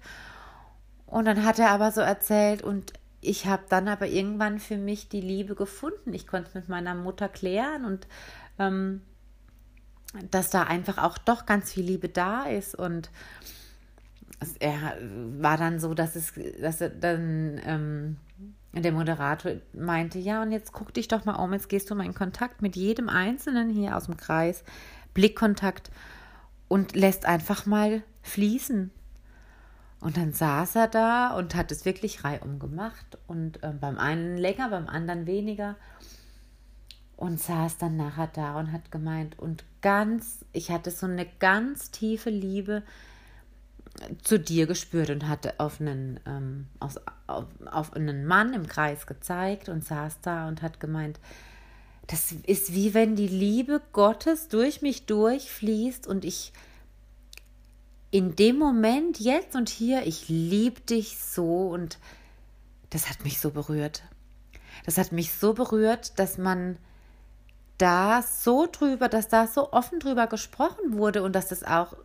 Und 1.06 1.26
dann 1.26 1.44
hat 1.44 1.58
er 1.58 1.70
aber 1.70 1.92
so 1.92 2.00
erzählt, 2.00 2.62
und 2.62 2.92
ich 3.20 3.46
habe 3.46 3.64
dann 3.68 3.88
aber 3.88 4.08
irgendwann 4.08 4.58
für 4.58 4.76
mich 4.76 5.08
die 5.08 5.20
Liebe 5.20 5.54
gefunden. 5.54 6.12
Ich 6.12 6.26
konnte 6.26 6.48
es 6.48 6.54
mit 6.54 6.68
meiner 6.68 6.94
Mutter 6.94 7.28
klären 7.28 7.84
und 7.84 8.06
ähm, 8.58 9.02
dass 10.30 10.50
da 10.50 10.64
einfach 10.64 10.98
auch 10.98 11.18
doch 11.18 11.46
ganz 11.46 11.72
viel 11.72 11.84
Liebe 11.84 12.08
da 12.08 12.44
ist. 12.44 12.74
Und 12.74 13.10
es 14.42 14.56
er 14.58 14.96
war 15.38 15.56
dann 15.56 15.78
so, 15.78 15.94
dass 15.94 16.16
es, 16.16 16.32
dass 16.60 16.80
er 16.80 16.90
dann 16.90 17.60
ähm, 17.64 18.16
der 18.74 18.92
Moderator 18.92 19.52
meinte, 19.72 20.18
ja, 20.18 20.42
und 20.42 20.50
jetzt 20.50 20.72
guck 20.72 20.94
dich 20.94 21.08
doch 21.08 21.24
mal 21.24 21.34
um, 21.34 21.52
jetzt 21.52 21.68
gehst 21.68 21.90
du 21.90 21.94
mal 21.94 22.06
in 22.06 22.14
Kontakt 22.14 22.62
mit 22.62 22.76
jedem 22.76 23.08
Einzelnen 23.08 23.70
hier 23.70 23.96
aus 23.96 24.06
dem 24.06 24.16
Kreis, 24.16 24.64
Blickkontakt 25.14 25.90
und 26.68 26.94
lässt 26.96 27.26
einfach 27.26 27.66
mal 27.66 28.02
fließen. 28.22 28.90
Und 30.00 30.16
dann 30.16 30.32
saß 30.32 30.74
er 30.76 30.88
da 30.88 31.36
und 31.36 31.54
hat 31.54 31.70
es 31.70 31.84
wirklich 31.84 32.24
reihum 32.24 32.58
gemacht 32.58 33.18
und 33.28 33.62
äh, 33.62 33.72
beim 33.78 33.98
einen 33.98 34.36
länger, 34.36 34.70
beim 34.70 34.88
anderen 34.88 35.26
weniger. 35.26 35.76
Und 37.14 37.38
saß 37.38 37.78
dann 37.78 37.96
nachher 37.96 38.26
da 38.26 38.58
und 38.58 38.72
hat 38.72 38.90
gemeint, 38.90 39.38
und 39.38 39.64
ganz, 39.80 40.44
ich 40.52 40.72
hatte 40.72 40.90
so 40.90 41.06
eine 41.06 41.26
ganz 41.38 41.92
tiefe 41.92 42.30
Liebe 42.30 42.82
zu 44.22 44.38
dir 44.38 44.66
gespürt 44.66 45.10
und 45.10 45.28
hatte 45.28 45.58
auf 45.58 45.80
einen, 45.80 46.20
ähm, 46.26 46.66
auf, 46.80 46.96
auf, 47.26 47.46
auf 47.70 47.92
einen 47.94 48.26
Mann 48.26 48.54
im 48.54 48.66
Kreis 48.66 49.06
gezeigt 49.06 49.68
und 49.68 49.84
saß 49.84 50.20
da 50.22 50.48
und 50.48 50.62
hat 50.62 50.80
gemeint, 50.80 51.20
das 52.06 52.32
ist 52.32 52.74
wie 52.74 52.94
wenn 52.94 53.16
die 53.16 53.28
Liebe 53.28 53.80
Gottes 53.92 54.48
durch 54.48 54.82
mich 54.82 55.06
durchfließt 55.06 56.06
und 56.06 56.24
ich 56.24 56.52
in 58.10 58.36
dem 58.36 58.58
Moment, 58.58 59.20
jetzt 59.20 59.56
und 59.56 59.70
hier, 59.70 60.06
ich 60.06 60.28
liebe 60.28 60.80
dich 60.82 61.18
so 61.18 61.68
und 61.68 61.98
das 62.90 63.08
hat 63.08 63.24
mich 63.24 63.40
so 63.40 63.50
berührt. 63.50 64.02
Das 64.84 64.98
hat 64.98 65.12
mich 65.12 65.32
so 65.32 65.54
berührt, 65.54 66.18
dass 66.18 66.36
man 66.36 66.76
da 67.78 68.22
so 68.22 68.68
drüber, 68.70 69.08
dass 69.08 69.28
da 69.28 69.46
so 69.46 69.72
offen 69.72 69.98
drüber 69.98 70.26
gesprochen 70.26 70.92
wurde 70.92 71.22
und 71.22 71.34
dass 71.34 71.48
das 71.48 71.64
auch 71.64 71.96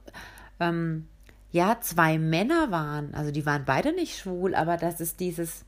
ähm, 0.61 1.07
ja, 1.51 1.79
zwei 1.81 2.17
Männer 2.17 2.71
waren. 2.71 3.13
Also 3.13 3.31
die 3.31 3.45
waren 3.45 3.65
beide 3.65 3.93
nicht 3.93 4.17
schwul, 4.17 4.55
aber 4.55 4.77
dass 4.77 4.99
es 4.99 5.15
dieses 5.15 5.65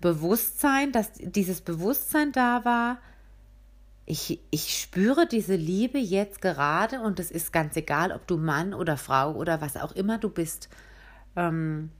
Bewusstsein, 0.00 0.92
dass 0.92 1.12
dieses 1.14 1.60
Bewusstsein 1.60 2.32
da 2.32 2.64
war, 2.64 2.98
ich, 4.04 4.40
ich 4.50 4.80
spüre 4.80 5.26
diese 5.26 5.56
Liebe 5.56 5.98
jetzt 5.98 6.40
gerade 6.40 7.00
und 7.00 7.18
es 7.18 7.30
ist 7.30 7.52
ganz 7.52 7.74
egal, 7.76 8.12
ob 8.12 8.26
du 8.26 8.36
Mann 8.36 8.72
oder 8.72 8.96
Frau 8.96 9.32
oder 9.34 9.60
was 9.60 9.76
auch 9.76 9.92
immer 9.92 10.18
du 10.18 10.30
bist. 10.30 10.68
Ähm, 11.34 11.90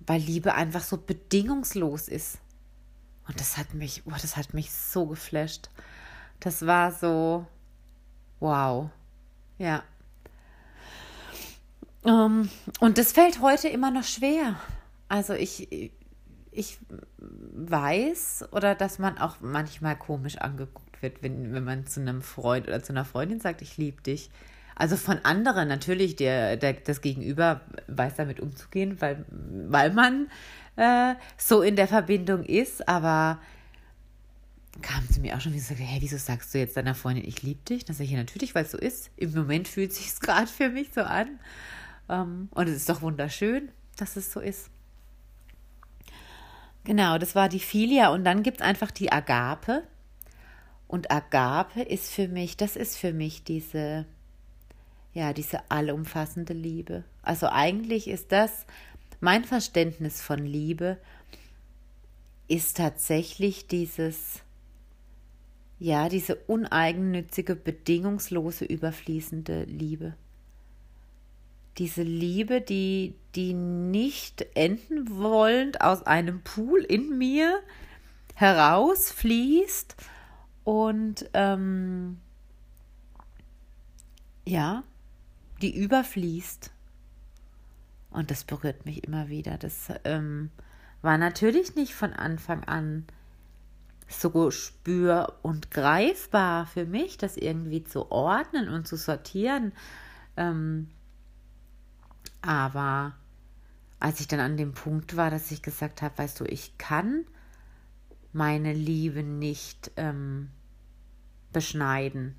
weil 0.00 0.20
Liebe 0.20 0.54
einfach 0.54 0.82
so 0.82 0.96
bedingungslos 0.96 2.08
ist. 2.08 2.38
Und 3.28 3.38
das 3.38 3.56
hat 3.56 3.74
mich, 3.74 4.02
oh, 4.06 4.14
das 4.20 4.36
hat 4.36 4.54
mich 4.54 4.72
so 4.72 5.06
geflasht. 5.06 5.68
Das 6.40 6.66
war 6.66 6.92
so, 6.92 7.46
wow. 8.40 8.90
Ja. 9.58 9.84
Um, 12.02 12.12
ähm, 12.12 12.48
und 12.80 12.98
das 12.98 13.12
fällt 13.12 13.40
heute 13.40 13.68
immer 13.68 13.90
noch 13.90 14.04
schwer. 14.04 14.56
Also 15.08 15.34
ich, 15.34 15.92
ich 16.52 16.78
weiß 17.18 18.48
oder 18.52 18.74
dass 18.74 18.98
man 18.98 19.18
auch 19.18 19.36
manchmal 19.40 19.96
komisch 19.96 20.38
angeguckt 20.38 21.02
wird, 21.02 21.22
wenn, 21.22 21.52
wenn 21.52 21.64
man 21.64 21.86
zu 21.86 22.00
einem 22.00 22.22
Freund 22.22 22.68
oder 22.68 22.82
zu 22.82 22.92
einer 22.92 23.04
Freundin 23.04 23.40
sagt, 23.40 23.62
ich 23.62 23.76
liebe 23.76 24.02
dich. 24.02 24.30
Also 24.74 24.96
von 24.96 25.18
anderen 25.24 25.66
natürlich, 25.68 26.14
der, 26.14 26.56
der, 26.56 26.74
das 26.74 27.00
Gegenüber 27.00 27.62
weiß 27.88 28.14
damit 28.14 28.38
umzugehen, 28.38 29.00
weil, 29.00 29.24
weil 29.28 29.92
man 29.92 30.28
äh, 30.76 31.14
so 31.36 31.62
in 31.62 31.74
der 31.74 31.88
Verbindung 31.88 32.44
ist, 32.44 32.88
aber 32.88 33.40
kam 34.82 35.08
zu 35.10 35.20
mir 35.20 35.36
auch 35.36 35.40
schon 35.40 35.54
wie 35.54 35.58
so, 35.58 35.74
hey, 35.74 36.00
wieso 36.00 36.16
sagst 36.16 36.54
du 36.54 36.58
jetzt 36.58 36.76
deiner 36.76 36.94
Freundin, 36.94 37.26
ich 37.26 37.42
liebe 37.42 37.60
dich? 37.68 37.84
Das 37.84 37.96
sage 37.96 38.04
ich 38.04 38.12
ja 38.12 38.18
natürlich, 38.18 38.54
weil 38.54 38.64
es 38.64 38.70
so 38.70 38.78
ist. 38.78 39.10
Im 39.16 39.32
Moment 39.34 39.66
fühlt 39.66 39.92
sich 39.92 40.06
es 40.06 40.20
gerade 40.20 40.46
für 40.46 40.68
mich 40.68 40.90
so 40.94 41.00
an. 41.00 41.40
Ähm, 42.08 42.48
und 42.52 42.68
es 42.68 42.76
ist 42.76 42.88
doch 42.88 43.02
wunderschön, 43.02 43.70
dass 43.96 44.16
es 44.16 44.32
so 44.32 44.40
ist. 44.40 44.70
Genau, 46.84 47.18
das 47.18 47.34
war 47.34 47.48
die 47.48 47.60
Filia 47.60 48.08
und 48.08 48.24
dann 48.24 48.42
gibt 48.42 48.60
es 48.60 48.66
einfach 48.66 48.90
die 48.90 49.12
Agape. 49.12 49.82
Und 50.86 51.10
Agape 51.10 51.82
ist 51.82 52.10
für 52.10 52.28
mich, 52.28 52.56
das 52.56 52.76
ist 52.76 52.96
für 52.96 53.12
mich 53.12 53.44
diese, 53.44 54.06
ja, 55.12 55.34
diese 55.34 55.70
allumfassende 55.70 56.54
Liebe. 56.54 57.04
Also 57.22 57.48
eigentlich 57.48 58.08
ist 58.08 58.32
das 58.32 58.64
mein 59.20 59.44
Verständnis 59.44 60.22
von 60.22 60.38
Liebe, 60.38 60.96
ist 62.46 62.78
tatsächlich 62.78 63.66
dieses, 63.66 64.42
ja, 65.78 66.08
diese 66.08 66.36
uneigennützige, 66.36 67.54
bedingungslose, 67.54 68.64
überfließende 68.64 69.64
Liebe 69.64 70.14
diese 71.78 72.02
Liebe, 72.02 72.60
die, 72.60 73.14
die 73.34 73.54
nicht 73.54 74.44
enden 74.54 75.16
wollend 75.16 75.80
aus 75.80 76.02
einem 76.02 76.42
Pool 76.42 76.80
in 76.80 77.16
mir 77.16 77.60
herausfließt 78.34 79.96
und 80.64 81.28
ähm, 81.34 82.18
ja, 84.44 84.82
die 85.62 85.76
überfließt. 85.76 86.70
Und 88.10 88.30
das 88.30 88.44
berührt 88.44 88.84
mich 88.84 89.04
immer 89.04 89.28
wieder. 89.28 89.58
Das 89.58 89.88
ähm, 90.04 90.50
war 91.02 91.18
natürlich 91.18 91.74
nicht 91.74 91.94
von 91.94 92.12
Anfang 92.12 92.64
an 92.64 93.06
so 94.08 94.50
spür- 94.50 95.38
und 95.42 95.70
greifbar 95.70 96.66
für 96.66 96.86
mich, 96.86 97.18
das 97.18 97.36
irgendwie 97.36 97.84
zu 97.84 98.10
ordnen 98.10 98.68
und 98.68 98.88
zu 98.88 98.96
sortieren. 98.96 99.72
Ähm, 100.36 100.88
aber 102.48 103.14
als 104.00 104.20
ich 104.20 104.26
dann 104.26 104.40
an 104.40 104.56
dem 104.56 104.72
Punkt 104.72 105.18
war, 105.18 105.30
dass 105.30 105.50
ich 105.50 105.60
gesagt 105.60 106.00
habe, 106.00 106.16
weißt 106.16 106.40
du, 106.40 106.44
ich 106.44 106.78
kann 106.78 107.26
meine 108.32 108.72
Liebe 108.72 109.22
nicht 109.22 109.90
ähm, 109.98 110.48
beschneiden. 111.52 112.36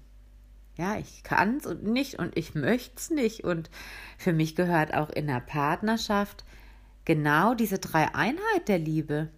Ja, 0.77 0.97
ich 0.97 1.21
kann 1.21 1.57
es 1.57 1.67
und 1.67 1.83
nicht 1.83 2.17
und 2.17 2.35
ich 2.35 2.55
möchte 2.55 2.95
es 2.97 3.11
nicht. 3.11 3.43
Und 3.43 3.69
für 4.17 4.33
mich 4.33 4.55
gehört 4.55 4.95
auch 4.95 5.11
in 5.11 5.27
der 5.27 5.41
Partnerschaft 5.41 6.43
genau 7.05 7.53
diese 7.53 7.77
drei 7.77 8.15
Einheit 8.15 8.67
der 8.67 8.79
Liebe 8.79 9.29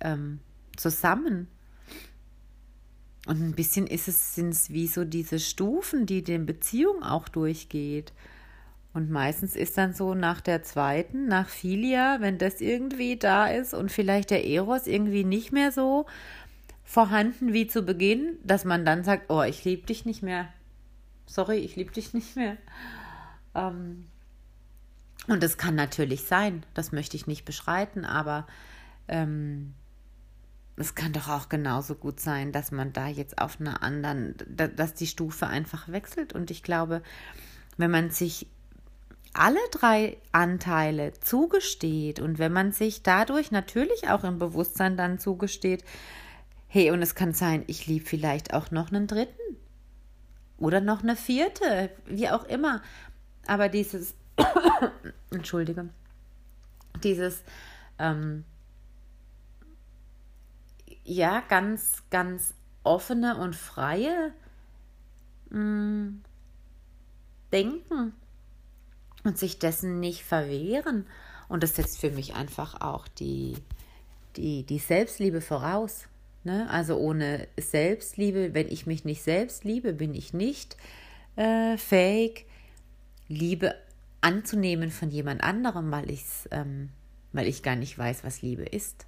ähm, 0.00 0.40
zusammen. 0.76 1.48
Und 3.26 3.40
ein 3.40 3.54
bisschen 3.54 3.86
ist 3.86 4.08
es, 4.08 4.34
sind 4.34 4.50
es 4.50 4.68
wie 4.68 4.86
so 4.86 5.06
diese 5.06 5.38
Stufen, 5.38 6.04
die 6.04 6.22
den 6.22 6.44
Beziehung 6.44 7.02
auch 7.02 7.26
durchgeht. 7.26 8.12
Und 8.94 9.10
meistens 9.10 9.56
ist 9.56 9.76
dann 9.76 9.92
so 9.92 10.14
nach 10.14 10.40
der 10.40 10.62
zweiten, 10.62 11.26
nach 11.26 11.48
Filia, 11.48 12.18
wenn 12.20 12.38
das 12.38 12.60
irgendwie 12.60 13.16
da 13.16 13.48
ist 13.48 13.74
und 13.74 13.90
vielleicht 13.90 14.30
der 14.30 14.46
Eros 14.46 14.86
irgendwie 14.86 15.24
nicht 15.24 15.50
mehr 15.50 15.72
so 15.72 16.06
vorhanden 16.84 17.52
wie 17.52 17.66
zu 17.66 17.82
Beginn, 17.82 18.38
dass 18.44 18.64
man 18.64 18.84
dann 18.84 19.02
sagt, 19.02 19.30
oh, 19.30 19.42
ich 19.42 19.64
liebe 19.64 19.84
dich 19.84 20.04
nicht 20.04 20.22
mehr. 20.22 20.48
Sorry, 21.26 21.56
ich 21.56 21.74
liebe 21.74 21.92
dich 21.92 22.14
nicht 22.14 22.36
mehr. 22.36 22.56
Ähm, 23.56 24.06
und 25.26 25.42
das 25.42 25.58
kann 25.58 25.74
natürlich 25.74 26.24
sein, 26.24 26.64
das 26.74 26.92
möchte 26.92 27.16
ich 27.16 27.26
nicht 27.26 27.44
beschreiten, 27.44 28.04
aber 28.04 28.46
ähm, 29.08 29.74
es 30.76 30.94
kann 30.94 31.12
doch 31.12 31.28
auch 31.28 31.48
genauso 31.48 31.96
gut 31.96 32.20
sein, 32.20 32.52
dass 32.52 32.70
man 32.70 32.92
da 32.92 33.08
jetzt 33.08 33.38
auf 33.38 33.60
einer 33.60 33.82
anderen, 33.82 34.36
dass 34.48 34.94
die 34.94 35.06
Stufe 35.06 35.48
einfach 35.48 35.88
wechselt. 35.88 36.32
Und 36.32 36.50
ich 36.50 36.62
glaube, 36.62 37.02
wenn 37.76 37.90
man 37.90 38.10
sich 38.10 38.46
alle 39.34 39.58
drei 39.72 40.16
Anteile 40.32 41.12
zugesteht 41.20 42.20
und 42.20 42.38
wenn 42.38 42.52
man 42.52 42.72
sich 42.72 43.02
dadurch 43.02 43.50
natürlich 43.50 44.08
auch 44.08 44.24
im 44.24 44.38
Bewusstsein 44.38 44.96
dann 44.96 45.18
zugesteht, 45.18 45.84
hey, 46.68 46.90
und 46.90 47.02
es 47.02 47.14
kann 47.14 47.34
sein, 47.34 47.64
ich 47.66 47.86
liebe 47.86 48.06
vielleicht 48.06 48.54
auch 48.54 48.70
noch 48.70 48.90
einen 48.90 49.06
dritten 49.06 49.56
oder 50.56 50.80
noch 50.80 51.02
eine 51.02 51.16
vierte, 51.16 51.90
wie 52.06 52.30
auch 52.30 52.44
immer. 52.44 52.80
Aber 53.46 53.68
dieses, 53.68 54.14
entschuldige, 55.30 55.88
dieses, 57.02 57.42
ähm, 57.98 58.44
ja, 61.04 61.42
ganz, 61.48 62.02
ganz 62.10 62.54
offene 62.82 63.36
und 63.36 63.56
freie 63.56 64.32
mh, 65.50 65.60
mm, 65.60 66.22
Denken 67.52 68.14
und 69.24 69.38
sich 69.38 69.58
dessen 69.58 70.00
nicht 70.00 70.22
verwehren. 70.22 71.06
Und 71.48 71.62
das 71.62 71.76
setzt 71.76 71.98
für 71.98 72.10
mich 72.10 72.34
einfach 72.34 72.80
auch 72.80 73.08
die, 73.08 73.54
die, 74.36 74.62
die 74.64 74.78
Selbstliebe 74.78 75.40
voraus. 75.40 76.06
Ne? 76.44 76.68
Also 76.70 76.96
ohne 76.96 77.48
Selbstliebe, 77.58 78.54
wenn 78.54 78.68
ich 78.68 78.86
mich 78.86 79.04
nicht 79.04 79.22
selbst 79.22 79.64
liebe, 79.64 79.92
bin 79.92 80.14
ich 80.14 80.32
nicht 80.32 80.76
äh, 81.36 81.76
fähig, 81.76 82.46
Liebe 83.28 83.74
anzunehmen 84.20 84.90
von 84.90 85.10
jemand 85.10 85.42
anderem, 85.42 85.90
weil, 85.90 86.10
ich's, 86.10 86.48
ähm, 86.50 86.90
weil 87.32 87.46
ich 87.46 87.62
gar 87.62 87.76
nicht 87.76 87.96
weiß, 87.96 88.24
was 88.24 88.42
Liebe 88.42 88.64
ist. 88.64 89.06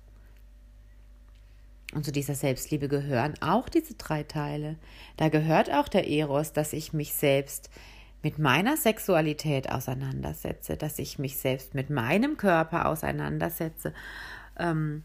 Und 1.94 2.04
zu 2.04 2.12
dieser 2.12 2.34
Selbstliebe 2.34 2.88
gehören 2.88 3.34
auch 3.40 3.68
diese 3.68 3.94
drei 3.94 4.22
Teile. 4.22 4.76
Da 5.16 5.28
gehört 5.28 5.70
auch 5.70 5.88
der 5.88 6.08
Eros, 6.08 6.52
dass 6.52 6.72
ich 6.72 6.92
mich 6.92 7.14
selbst 7.14 7.70
mit 8.26 8.40
meiner 8.40 8.76
Sexualität 8.76 9.70
auseinandersetze, 9.70 10.76
dass 10.76 10.98
ich 10.98 11.20
mich 11.20 11.36
selbst 11.36 11.76
mit 11.76 11.90
meinem 11.90 12.36
Körper 12.36 12.86
auseinandersetze 12.86 13.94
ähm, 14.58 15.04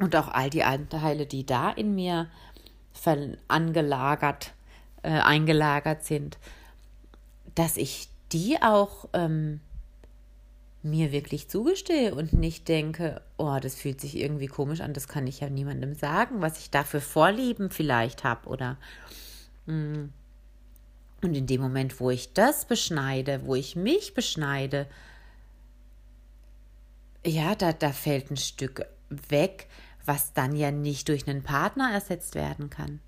und 0.00 0.16
auch 0.16 0.26
all 0.26 0.50
die 0.50 0.64
Anteile, 0.64 1.26
die 1.26 1.46
da 1.46 1.70
in 1.70 1.94
mir 1.94 2.28
angelagert, 3.46 4.54
äh, 5.04 5.10
eingelagert 5.10 6.04
sind, 6.04 6.36
dass 7.54 7.76
ich 7.76 8.08
die 8.32 8.60
auch 8.60 9.08
ähm, 9.12 9.60
mir 10.82 11.12
wirklich 11.12 11.48
zugestehe 11.48 12.12
und 12.12 12.32
nicht 12.32 12.66
denke, 12.66 13.22
oh, 13.36 13.58
das 13.62 13.76
fühlt 13.76 14.00
sich 14.00 14.16
irgendwie 14.16 14.48
komisch 14.48 14.80
an, 14.80 14.94
das 14.94 15.06
kann 15.06 15.28
ich 15.28 15.38
ja 15.38 15.48
niemandem 15.48 15.94
sagen, 15.94 16.42
was 16.42 16.58
ich 16.58 16.72
da 16.72 16.82
für 16.82 17.00
Vorlieben 17.00 17.70
vielleicht 17.70 18.24
habe 18.24 18.48
oder 18.48 18.78
mh, 19.66 19.74
mm, 19.76 20.12
und 21.26 21.34
in 21.34 21.46
dem 21.46 21.60
Moment, 21.60 22.00
wo 22.00 22.10
ich 22.10 22.32
das 22.32 22.64
beschneide, 22.64 23.44
wo 23.46 23.54
ich 23.54 23.76
mich 23.76 24.14
beschneide, 24.14 24.88
ja, 27.24 27.54
da, 27.54 27.72
da 27.72 27.92
fällt 27.92 28.30
ein 28.30 28.36
Stück 28.36 28.86
weg, 29.08 29.68
was 30.04 30.32
dann 30.32 30.54
ja 30.54 30.70
nicht 30.70 31.08
durch 31.08 31.26
einen 31.28 31.42
Partner 31.42 31.92
ersetzt 31.92 32.36
werden 32.36 32.70
kann. 32.70 33.00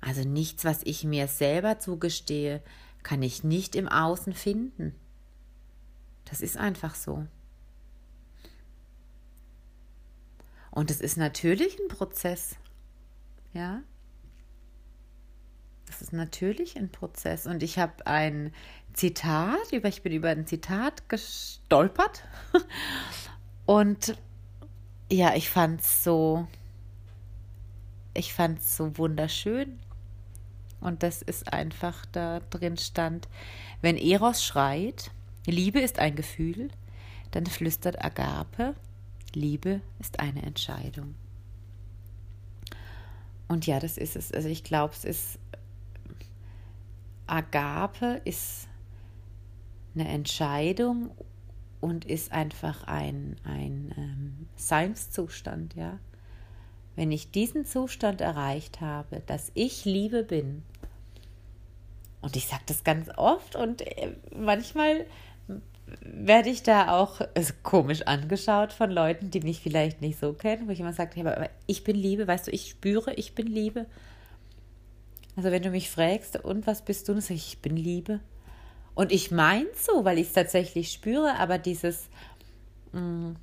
Also 0.00 0.22
nichts, 0.22 0.64
was 0.64 0.82
ich 0.82 1.04
mir 1.04 1.28
selber 1.28 1.78
zugestehe, 1.78 2.62
kann 3.02 3.22
ich 3.22 3.44
nicht 3.44 3.76
im 3.76 3.88
Außen 3.88 4.34
finden. 4.34 4.94
Das 6.24 6.40
ist 6.40 6.56
einfach 6.56 6.94
so. 6.94 7.26
Und 10.70 10.90
es 10.90 11.00
ist 11.00 11.16
natürlich 11.16 11.78
ein 11.78 11.88
Prozess. 11.88 12.56
Ja, 13.52 13.82
ist 16.04 16.12
natürlich 16.12 16.76
ein 16.76 16.90
Prozess. 16.90 17.46
Und 17.46 17.62
ich 17.62 17.78
habe 17.78 18.06
ein 18.06 18.52
Zitat, 18.92 19.72
über, 19.72 19.88
ich 19.88 20.02
bin 20.02 20.12
über 20.12 20.28
ein 20.28 20.46
Zitat 20.46 21.08
gestolpert. 21.08 22.24
Und 23.66 24.18
ja, 25.10 25.34
ich 25.34 25.48
fand 25.48 25.80
es 25.80 26.04
so, 26.04 26.46
ich 28.12 28.34
fand 28.34 28.58
es 28.58 28.76
so 28.76 28.98
wunderschön. 28.98 29.78
Und 30.80 31.02
das 31.02 31.22
ist 31.22 31.50
einfach 31.52 32.04
da 32.12 32.40
drin 32.50 32.76
stand, 32.76 33.28
wenn 33.80 33.96
Eros 33.96 34.44
schreit, 34.44 35.10
Liebe 35.46 35.80
ist 35.80 35.98
ein 35.98 36.14
Gefühl, 36.14 36.68
dann 37.30 37.46
flüstert 37.46 38.04
Agape, 38.04 38.74
Liebe 39.32 39.80
ist 39.98 40.20
eine 40.20 40.42
Entscheidung. 40.42 41.14
Und 43.48 43.66
ja, 43.66 43.78
das 43.78 43.98
ist 43.98 44.16
es. 44.16 44.32
Also 44.32 44.48
ich 44.48 44.64
glaube, 44.64 44.94
es 44.94 45.04
ist 45.04 45.38
Agape 47.26 48.20
ist 48.24 48.68
eine 49.94 50.08
Entscheidung 50.08 51.10
und 51.80 52.04
ist 52.04 52.32
einfach 52.32 52.84
ein, 52.84 53.36
ein 53.44 53.94
ähm, 53.96 54.48
Seinszustand, 54.56 55.74
ja. 55.74 55.98
Wenn 56.96 57.10
ich 57.10 57.30
diesen 57.32 57.64
Zustand 57.64 58.20
erreicht 58.20 58.80
habe, 58.80 59.20
dass 59.26 59.50
ich 59.54 59.84
Liebe 59.84 60.22
bin, 60.22 60.62
und 62.20 62.36
ich 62.36 62.46
sage 62.46 62.62
das 62.66 62.84
ganz 62.84 63.10
oft 63.16 63.54
und 63.54 63.82
äh, 63.82 64.12
manchmal 64.34 65.04
werde 66.00 66.48
ich 66.48 66.62
da 66.62 66.96
auch 66.96 67.20
komisch 67.62 68.02
angeschaut 68.02 68.72
von 68.72 68.90
Leuten, 68.90 69.30
die 69.30 69.40
mich 69.40 69.60
vielleicht 69.60 70.00
nicht 70.00 70.18
so 70.18 70.32
kennen, 70.32 70.66
wo 70.66 70.72
ich 70.72 70.80
immer 70.80 70.94
sage, 70.94 71.22
hey, 71.22 71.48
ich 71.66 71.84
bin 71.84 71.96
Liebe, 71.96 72.26
weißt 72.26 72.46
du, 72.46 72.50
ich 72.50 72.70
spüre, 72.70 73.12
ich 73.14 73.34
bin 73.34 73.46
Liebe. 73.46 73.86
Also 75.36 75.50
wenn 75.50 75.62
du 75.62 75.70
mich 75.70 75.90
fragst, 75.90 76.36
und 76.44 76.66
was 76.66 76.82
bist 76.82 77.08
du, 77.08 77.12
dann 77.12 77.20
sage 77.20 77.34
ich, 77.34 77.54
ich 77.54 77.58
bin 77.58 77.76
Liebe. 77.76 78.20
Und 78.94 79.10
ich 79.10 79.30
meine 79.30 79.66
so, 79.74 80.04
weil 80.04 80.18
ich 80.18 80.28
es 80.28 80.32
tatsächlich 80.32 80.92
spüre, 80.92 81.36
aber 81.38 81.58
dieses, 81.58 82.08
mh, 82.92 83.00
mm, 83.00 83.36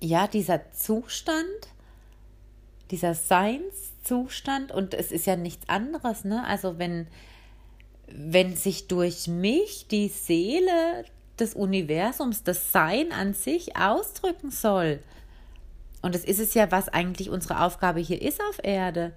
ja, 0.00 0.26
dieser 0.26 0.72
Zustand, 0.72 1.46
dieser 2.90 3.14
Seinszustand, 3.14 4.72
und 4.72 4.94
es 4.94 5.12
ist 5.12 5.26
ja 5.26 5.36
nichts 5.36 5.68
anderes, 5.68 6.24
ne? 6.24 6.44
Also 6.44 6.78
wenn, 6.80 7.06
wenn 8.08 8.56
sich 8.56 8.88
durch 8.88 9.28
mich 9.28 9.86
die 9.86 10.08
Seele 10.08 11.04
des 11.38 11.54
Universums, 11.54 12.42
das 12.42 12.72
Sein 12.72 13.12
an 13.12 13.34
sich 13.34 13.76
ausdrücken 13.76 14.50
soll. 14.50 15.00
Und 16.02 16.16
das 16.16 16.24
ist 16.24 16.40
es 16.40 16.54
ja, 16.54 16.70
was 16.72 16.88
eigentlich 16.88 17.30
unsere 17.30 17.60
Aufgabe 17.60 18.00
hier 18.00 18.20
ist 18.20 18.40
auf 18.42 18.58
Erde, 18.62 19.12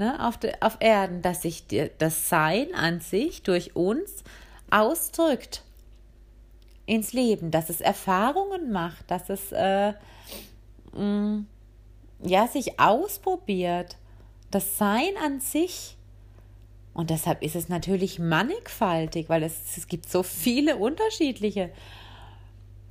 ne, 0.00 0.26
auf, 0.26 0.38
de, 0.38 0.52
auf 0.60 0.78
Erden, 0.80 1.22
dass 1.22 1.42
sich 1.42 1.66
die, 1.66 1.90
das 1.98 2.28
Sein 2.28 2.74
an 2.74 3.00
sich 3.00 3.42
durch 3.42 3.76
uns 3.76 4.24
ausdrückt 4.70 5.62
ins 6.86 7.12
Leben, 7.12 7.50
dass 7.50 7.68
es 7.68 7.80
Erfahrungen 7.80 8.72
macht, 8.72 9.08
dass 9.10 9.28
es 9.28 9.52
äh, 9.52 9.92
mh, 10.92 11.02
mm, 11.02 11.46
ja 12.24 12.48
sich 12.48 12.80
ausprobiert, 12.80 13.96
das 14.50 14.78
Sein 14.78 15.12
an 15.22 15.40
sich 15.40 15.96
und 16.92 17.10
deshalb 17.10 17.42
ist 17.42 17.54
es 17.54 17.68
natürlich 17.68 18.18
mannigfaltig, 18.18 19.28
weil 19.28 19.42
es, 19.42 19.76
es 19.76 19.86
gibt 19.86 20.10
so 20.10 20.22
viele 20.22 20.76
unterschiedliche 20.76 21.70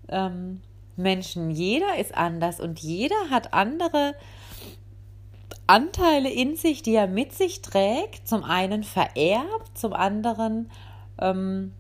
ähm, 0.08 0.62
Menschen. 0.96 1.52
Jeder 1.52 1.98
ist 1.98 2.16
anders 2.16 2.60
und 2.60 2.80
jeder 2.80 3.30
hat 3.30 3.54
andere 3.54 4.16
Anteile 5.70 6.32
in 6.32 6.56
sich, 6.56 6.82
die 6.82 6.96
er 6.96 7.08
mit 7.08 7.34
sich 7.34 7.62
trägt. 7.62 8.28
Zum 8.28 8.44
einen 8.44 8.84
vererbt, 8.84 9.78
zum 9.78 9.94
anderen 9.94 10.72
ähm, 11.20 11.74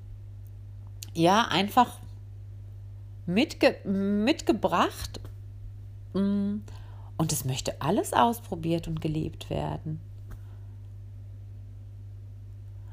ja 1.13 1.47
einfach 1.49 1.97
mitge 3.25 3.78
mitgebracht. 3.84 5.19
Mm, 6.13 6.58
und 7.17 7.32
es 7.32 7.45
möchte 7.45 7.82
alles 7.82 8.13
ausprobiert 8.13 8.88
und 8.88 9.02
gelebt 9.02 9.49
werden. 9.49 9.99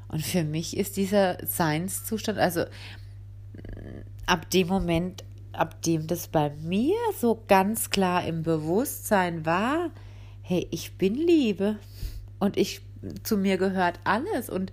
Und 0.07 0.25
für 0.25 0.43
mich 0.43 0.75
ist 0.75 0.97
dieser 0.97 1.37
Seinszustand, 1.45 2.39
also 2.39 2.65
ab 4.25 4.49
dem 4.49 4.67
Moment, 4.67 5.23
ab 5.51 5.81
dem 5.83 6.07
das 6.07 6.27
bei 6.27 6.49
mir 6.49 6.95
so 7.19 7.43
ganz 7.47 7.89
klar 7.89 8.25
im 8.25 8.41
Bewusstsein 8.43 9.45
war, 9.45 9.91
hey, 10.47 10.65
ich 10.71 10.97
bin 10.97 11.13
Liebe. 11.13 11.77
Und 12.39 12.55
ich 12.55 12.81
zu 13.23 13.37
mir 13.37 13.57
gehört 13.57 13.99
alles. 14.05 14.49
Und 14.49 14.71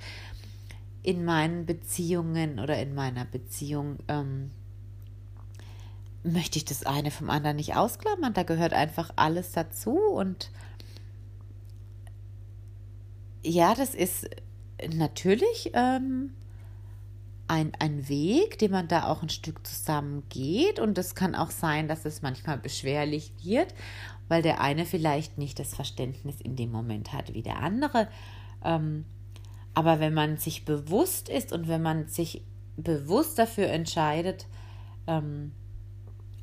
in 1.03 1.25
meinen 1.25 1.67
Beziehungen 1.67 2.61
oder 2.61 2.81
in 2.81 2.95
meiner 2.95 3.25
Beziehung 3.25 3.99
ähm, 4.07 4.53
möchte 6.23 6.59
ich 6.59 6.65
das 6.65 6.87
eine 6.87 7.11
vom 7.11 7.29
anderen 7.29 7.57
nicht 7.57 7.75
ausklammern. 7.75 8.35
Da 8.35 8.45
gehört 8.45 8.73
einfach 8.73 9.11
alles 9.17 9.51
dazu. 9.51 9.99
Und 9.99 10.53
ja, 13.43 13.75
das 13.75 13.97
ist 13.97 14.29
natürlich 14.95 15.73
ähm, 15.75 16.35
ein, 17.47 17.73
ein 17.79 18.09
Weg, 18.09 18.59
den 18.59 18.71
man 18.71 18.89
da 18.89 19.09
auch 19.09 19.23
ein 19.23 19.29
Stück 19.29 19.67
zusammen 19.67 20.23
geht. 20.29 20.79
Und 20.79 20.97
es 20.99 21.15
kann 21.15 21.35
auch 21.35 21.51
sein, 21.51 21.89
dass 21.89 22.05
es 22.05 22.23
manchmal 22.23 22.59
beschwerlich 22.59 23.33
wird, 23.43 23.75
weil 24.29 24.43
der 24.43 24.61
eine 24.61 24.87
vielleicht 24.87 25.39
nicht 25.39 25.59
das 25.59 25.75
Verständnis 25.75 26.41
in 26.41 26.57
dem 26.57 26.71
Moment 26.71 27.13
hat 27.13 27.35
wie 27.35 27.43
der 27.43 27.59
andere. 27.59 28.09
Ähm, 28.65 29.05
aber 29.75 30.01
wenn 30.01 30.15
man 30.15 30.37
sich 30.37 30.65
bewusst 30.65 31.29
ist 31.29 31.53
und 31.53 31.69
wenn 31.69 31.83
man 31.83 32.09
sich 32.09 32.43
bewusst 32.77 33.39
dafür 33.39 33.69
entscheidet, 33.69 34.47
ähm, 35.07 35.53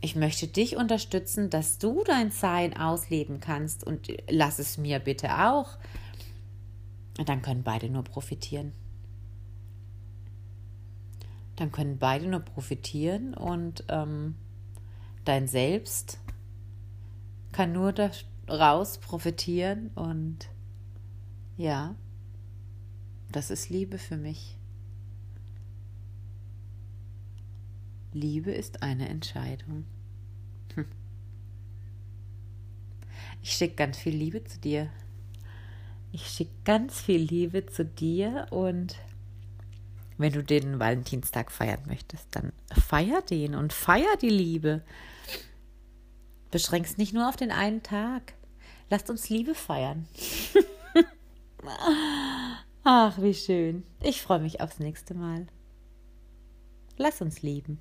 ich 0.01 0.15
möchte 0.15 0.47
dich 0.47 0.77
unterstützen, 0.77 1.49
dass 1.49 1.77
du 1.77 2.03
dein 2.03 2.31
Sein 2.31 2.75
ausleben 2.75 3.39
kannst 3.39 3.83
und 3.83 4.07
lass 4.29 4.59
es 4.59 4.77
mir 4.77 4.99
bitte 4.99 5.47
auch 5.47 5.77
dann 7.25 7.41
können 7.41 7.63
beide 7.63 7.89
nur 7.89 8.03
profitieren. 8.03 8.73
Dann 11.61 11.71
können 11.71 11.99
beide 11.99 12.27
nur 12.27 12.39
profitieren 12.39 13.35
und 13.35 13.83
ähm, 13.87 14.33
dein 15.25 15.47
Selbst 15.47 16.19
kann 17.51 17.71
nur 17.71 17.93
daraus 17.93 18.97
profitieren 18.97 19.89
und 19.89 20.49
ja, 21.57 21.93
das 23.31 23.51
ist 23.51 23.69
Liebe 23.69 23.99
für 23.99 24.17
mich. 24.17 24.57
Liebe 28.11 28.49
ist 28.49 28.81
eine 28.81 29.07
Entscheidung. 29.07 29.85
Hm. 30.73 30.87
Ich 33.43 33.51
schicke 33.51 33.75
ganz 33.75 33.99
viel 33.99 34.15
Liebe 34.15 34.43
zu 34.43 34.57
dir. 34.57 34.89
Ich 36.11 36.25
schicke 36.25 36.55
ganz 36.63 36.99
viel 36.99 37.21
Liebe 37.21 37.67
zu 37.67 37.85
dir 37.85 38.47
und 38.49 38.97
wenn 40.21 40.33
du 40.33 40.43
den 40.43 40.79
Valentinstag 40.79 41.51
feiern 41.51 41.81
möchtest, 41.87 42.27
dann 42.31 42.53
feier 42.73 43.21
den 43.21 43.55
und 43.55 43.73
feier 43.73 44.15
die 44.21 44.29
Liebe. 44.29 44.81
Beschränkst 46.51 46.97
nicht 46.97 47.13
nur 47.13 47.27
auf 47.27 47.35
den 47.35 47.51
einen 47.51 47.83
Tag. 47.83 48.33
Lasst 48.89 49.09
uns 49.09 49.29
Liebe 49.29 49.55
feiern. 49.55 50.07
Ach, 52.83 53.21
wie 53.21 53.33
schön. 53.33 53.83
Ich 54.01 54.21
freue 54.21 54.39
mich 54.39 54.61
aufs 54.61 54.79
nächste 54.79 55.13
Mal. 55.13 55.47
Lass 56.97 57.21
uns 57.21 57.41
lieben. 57.41 57.79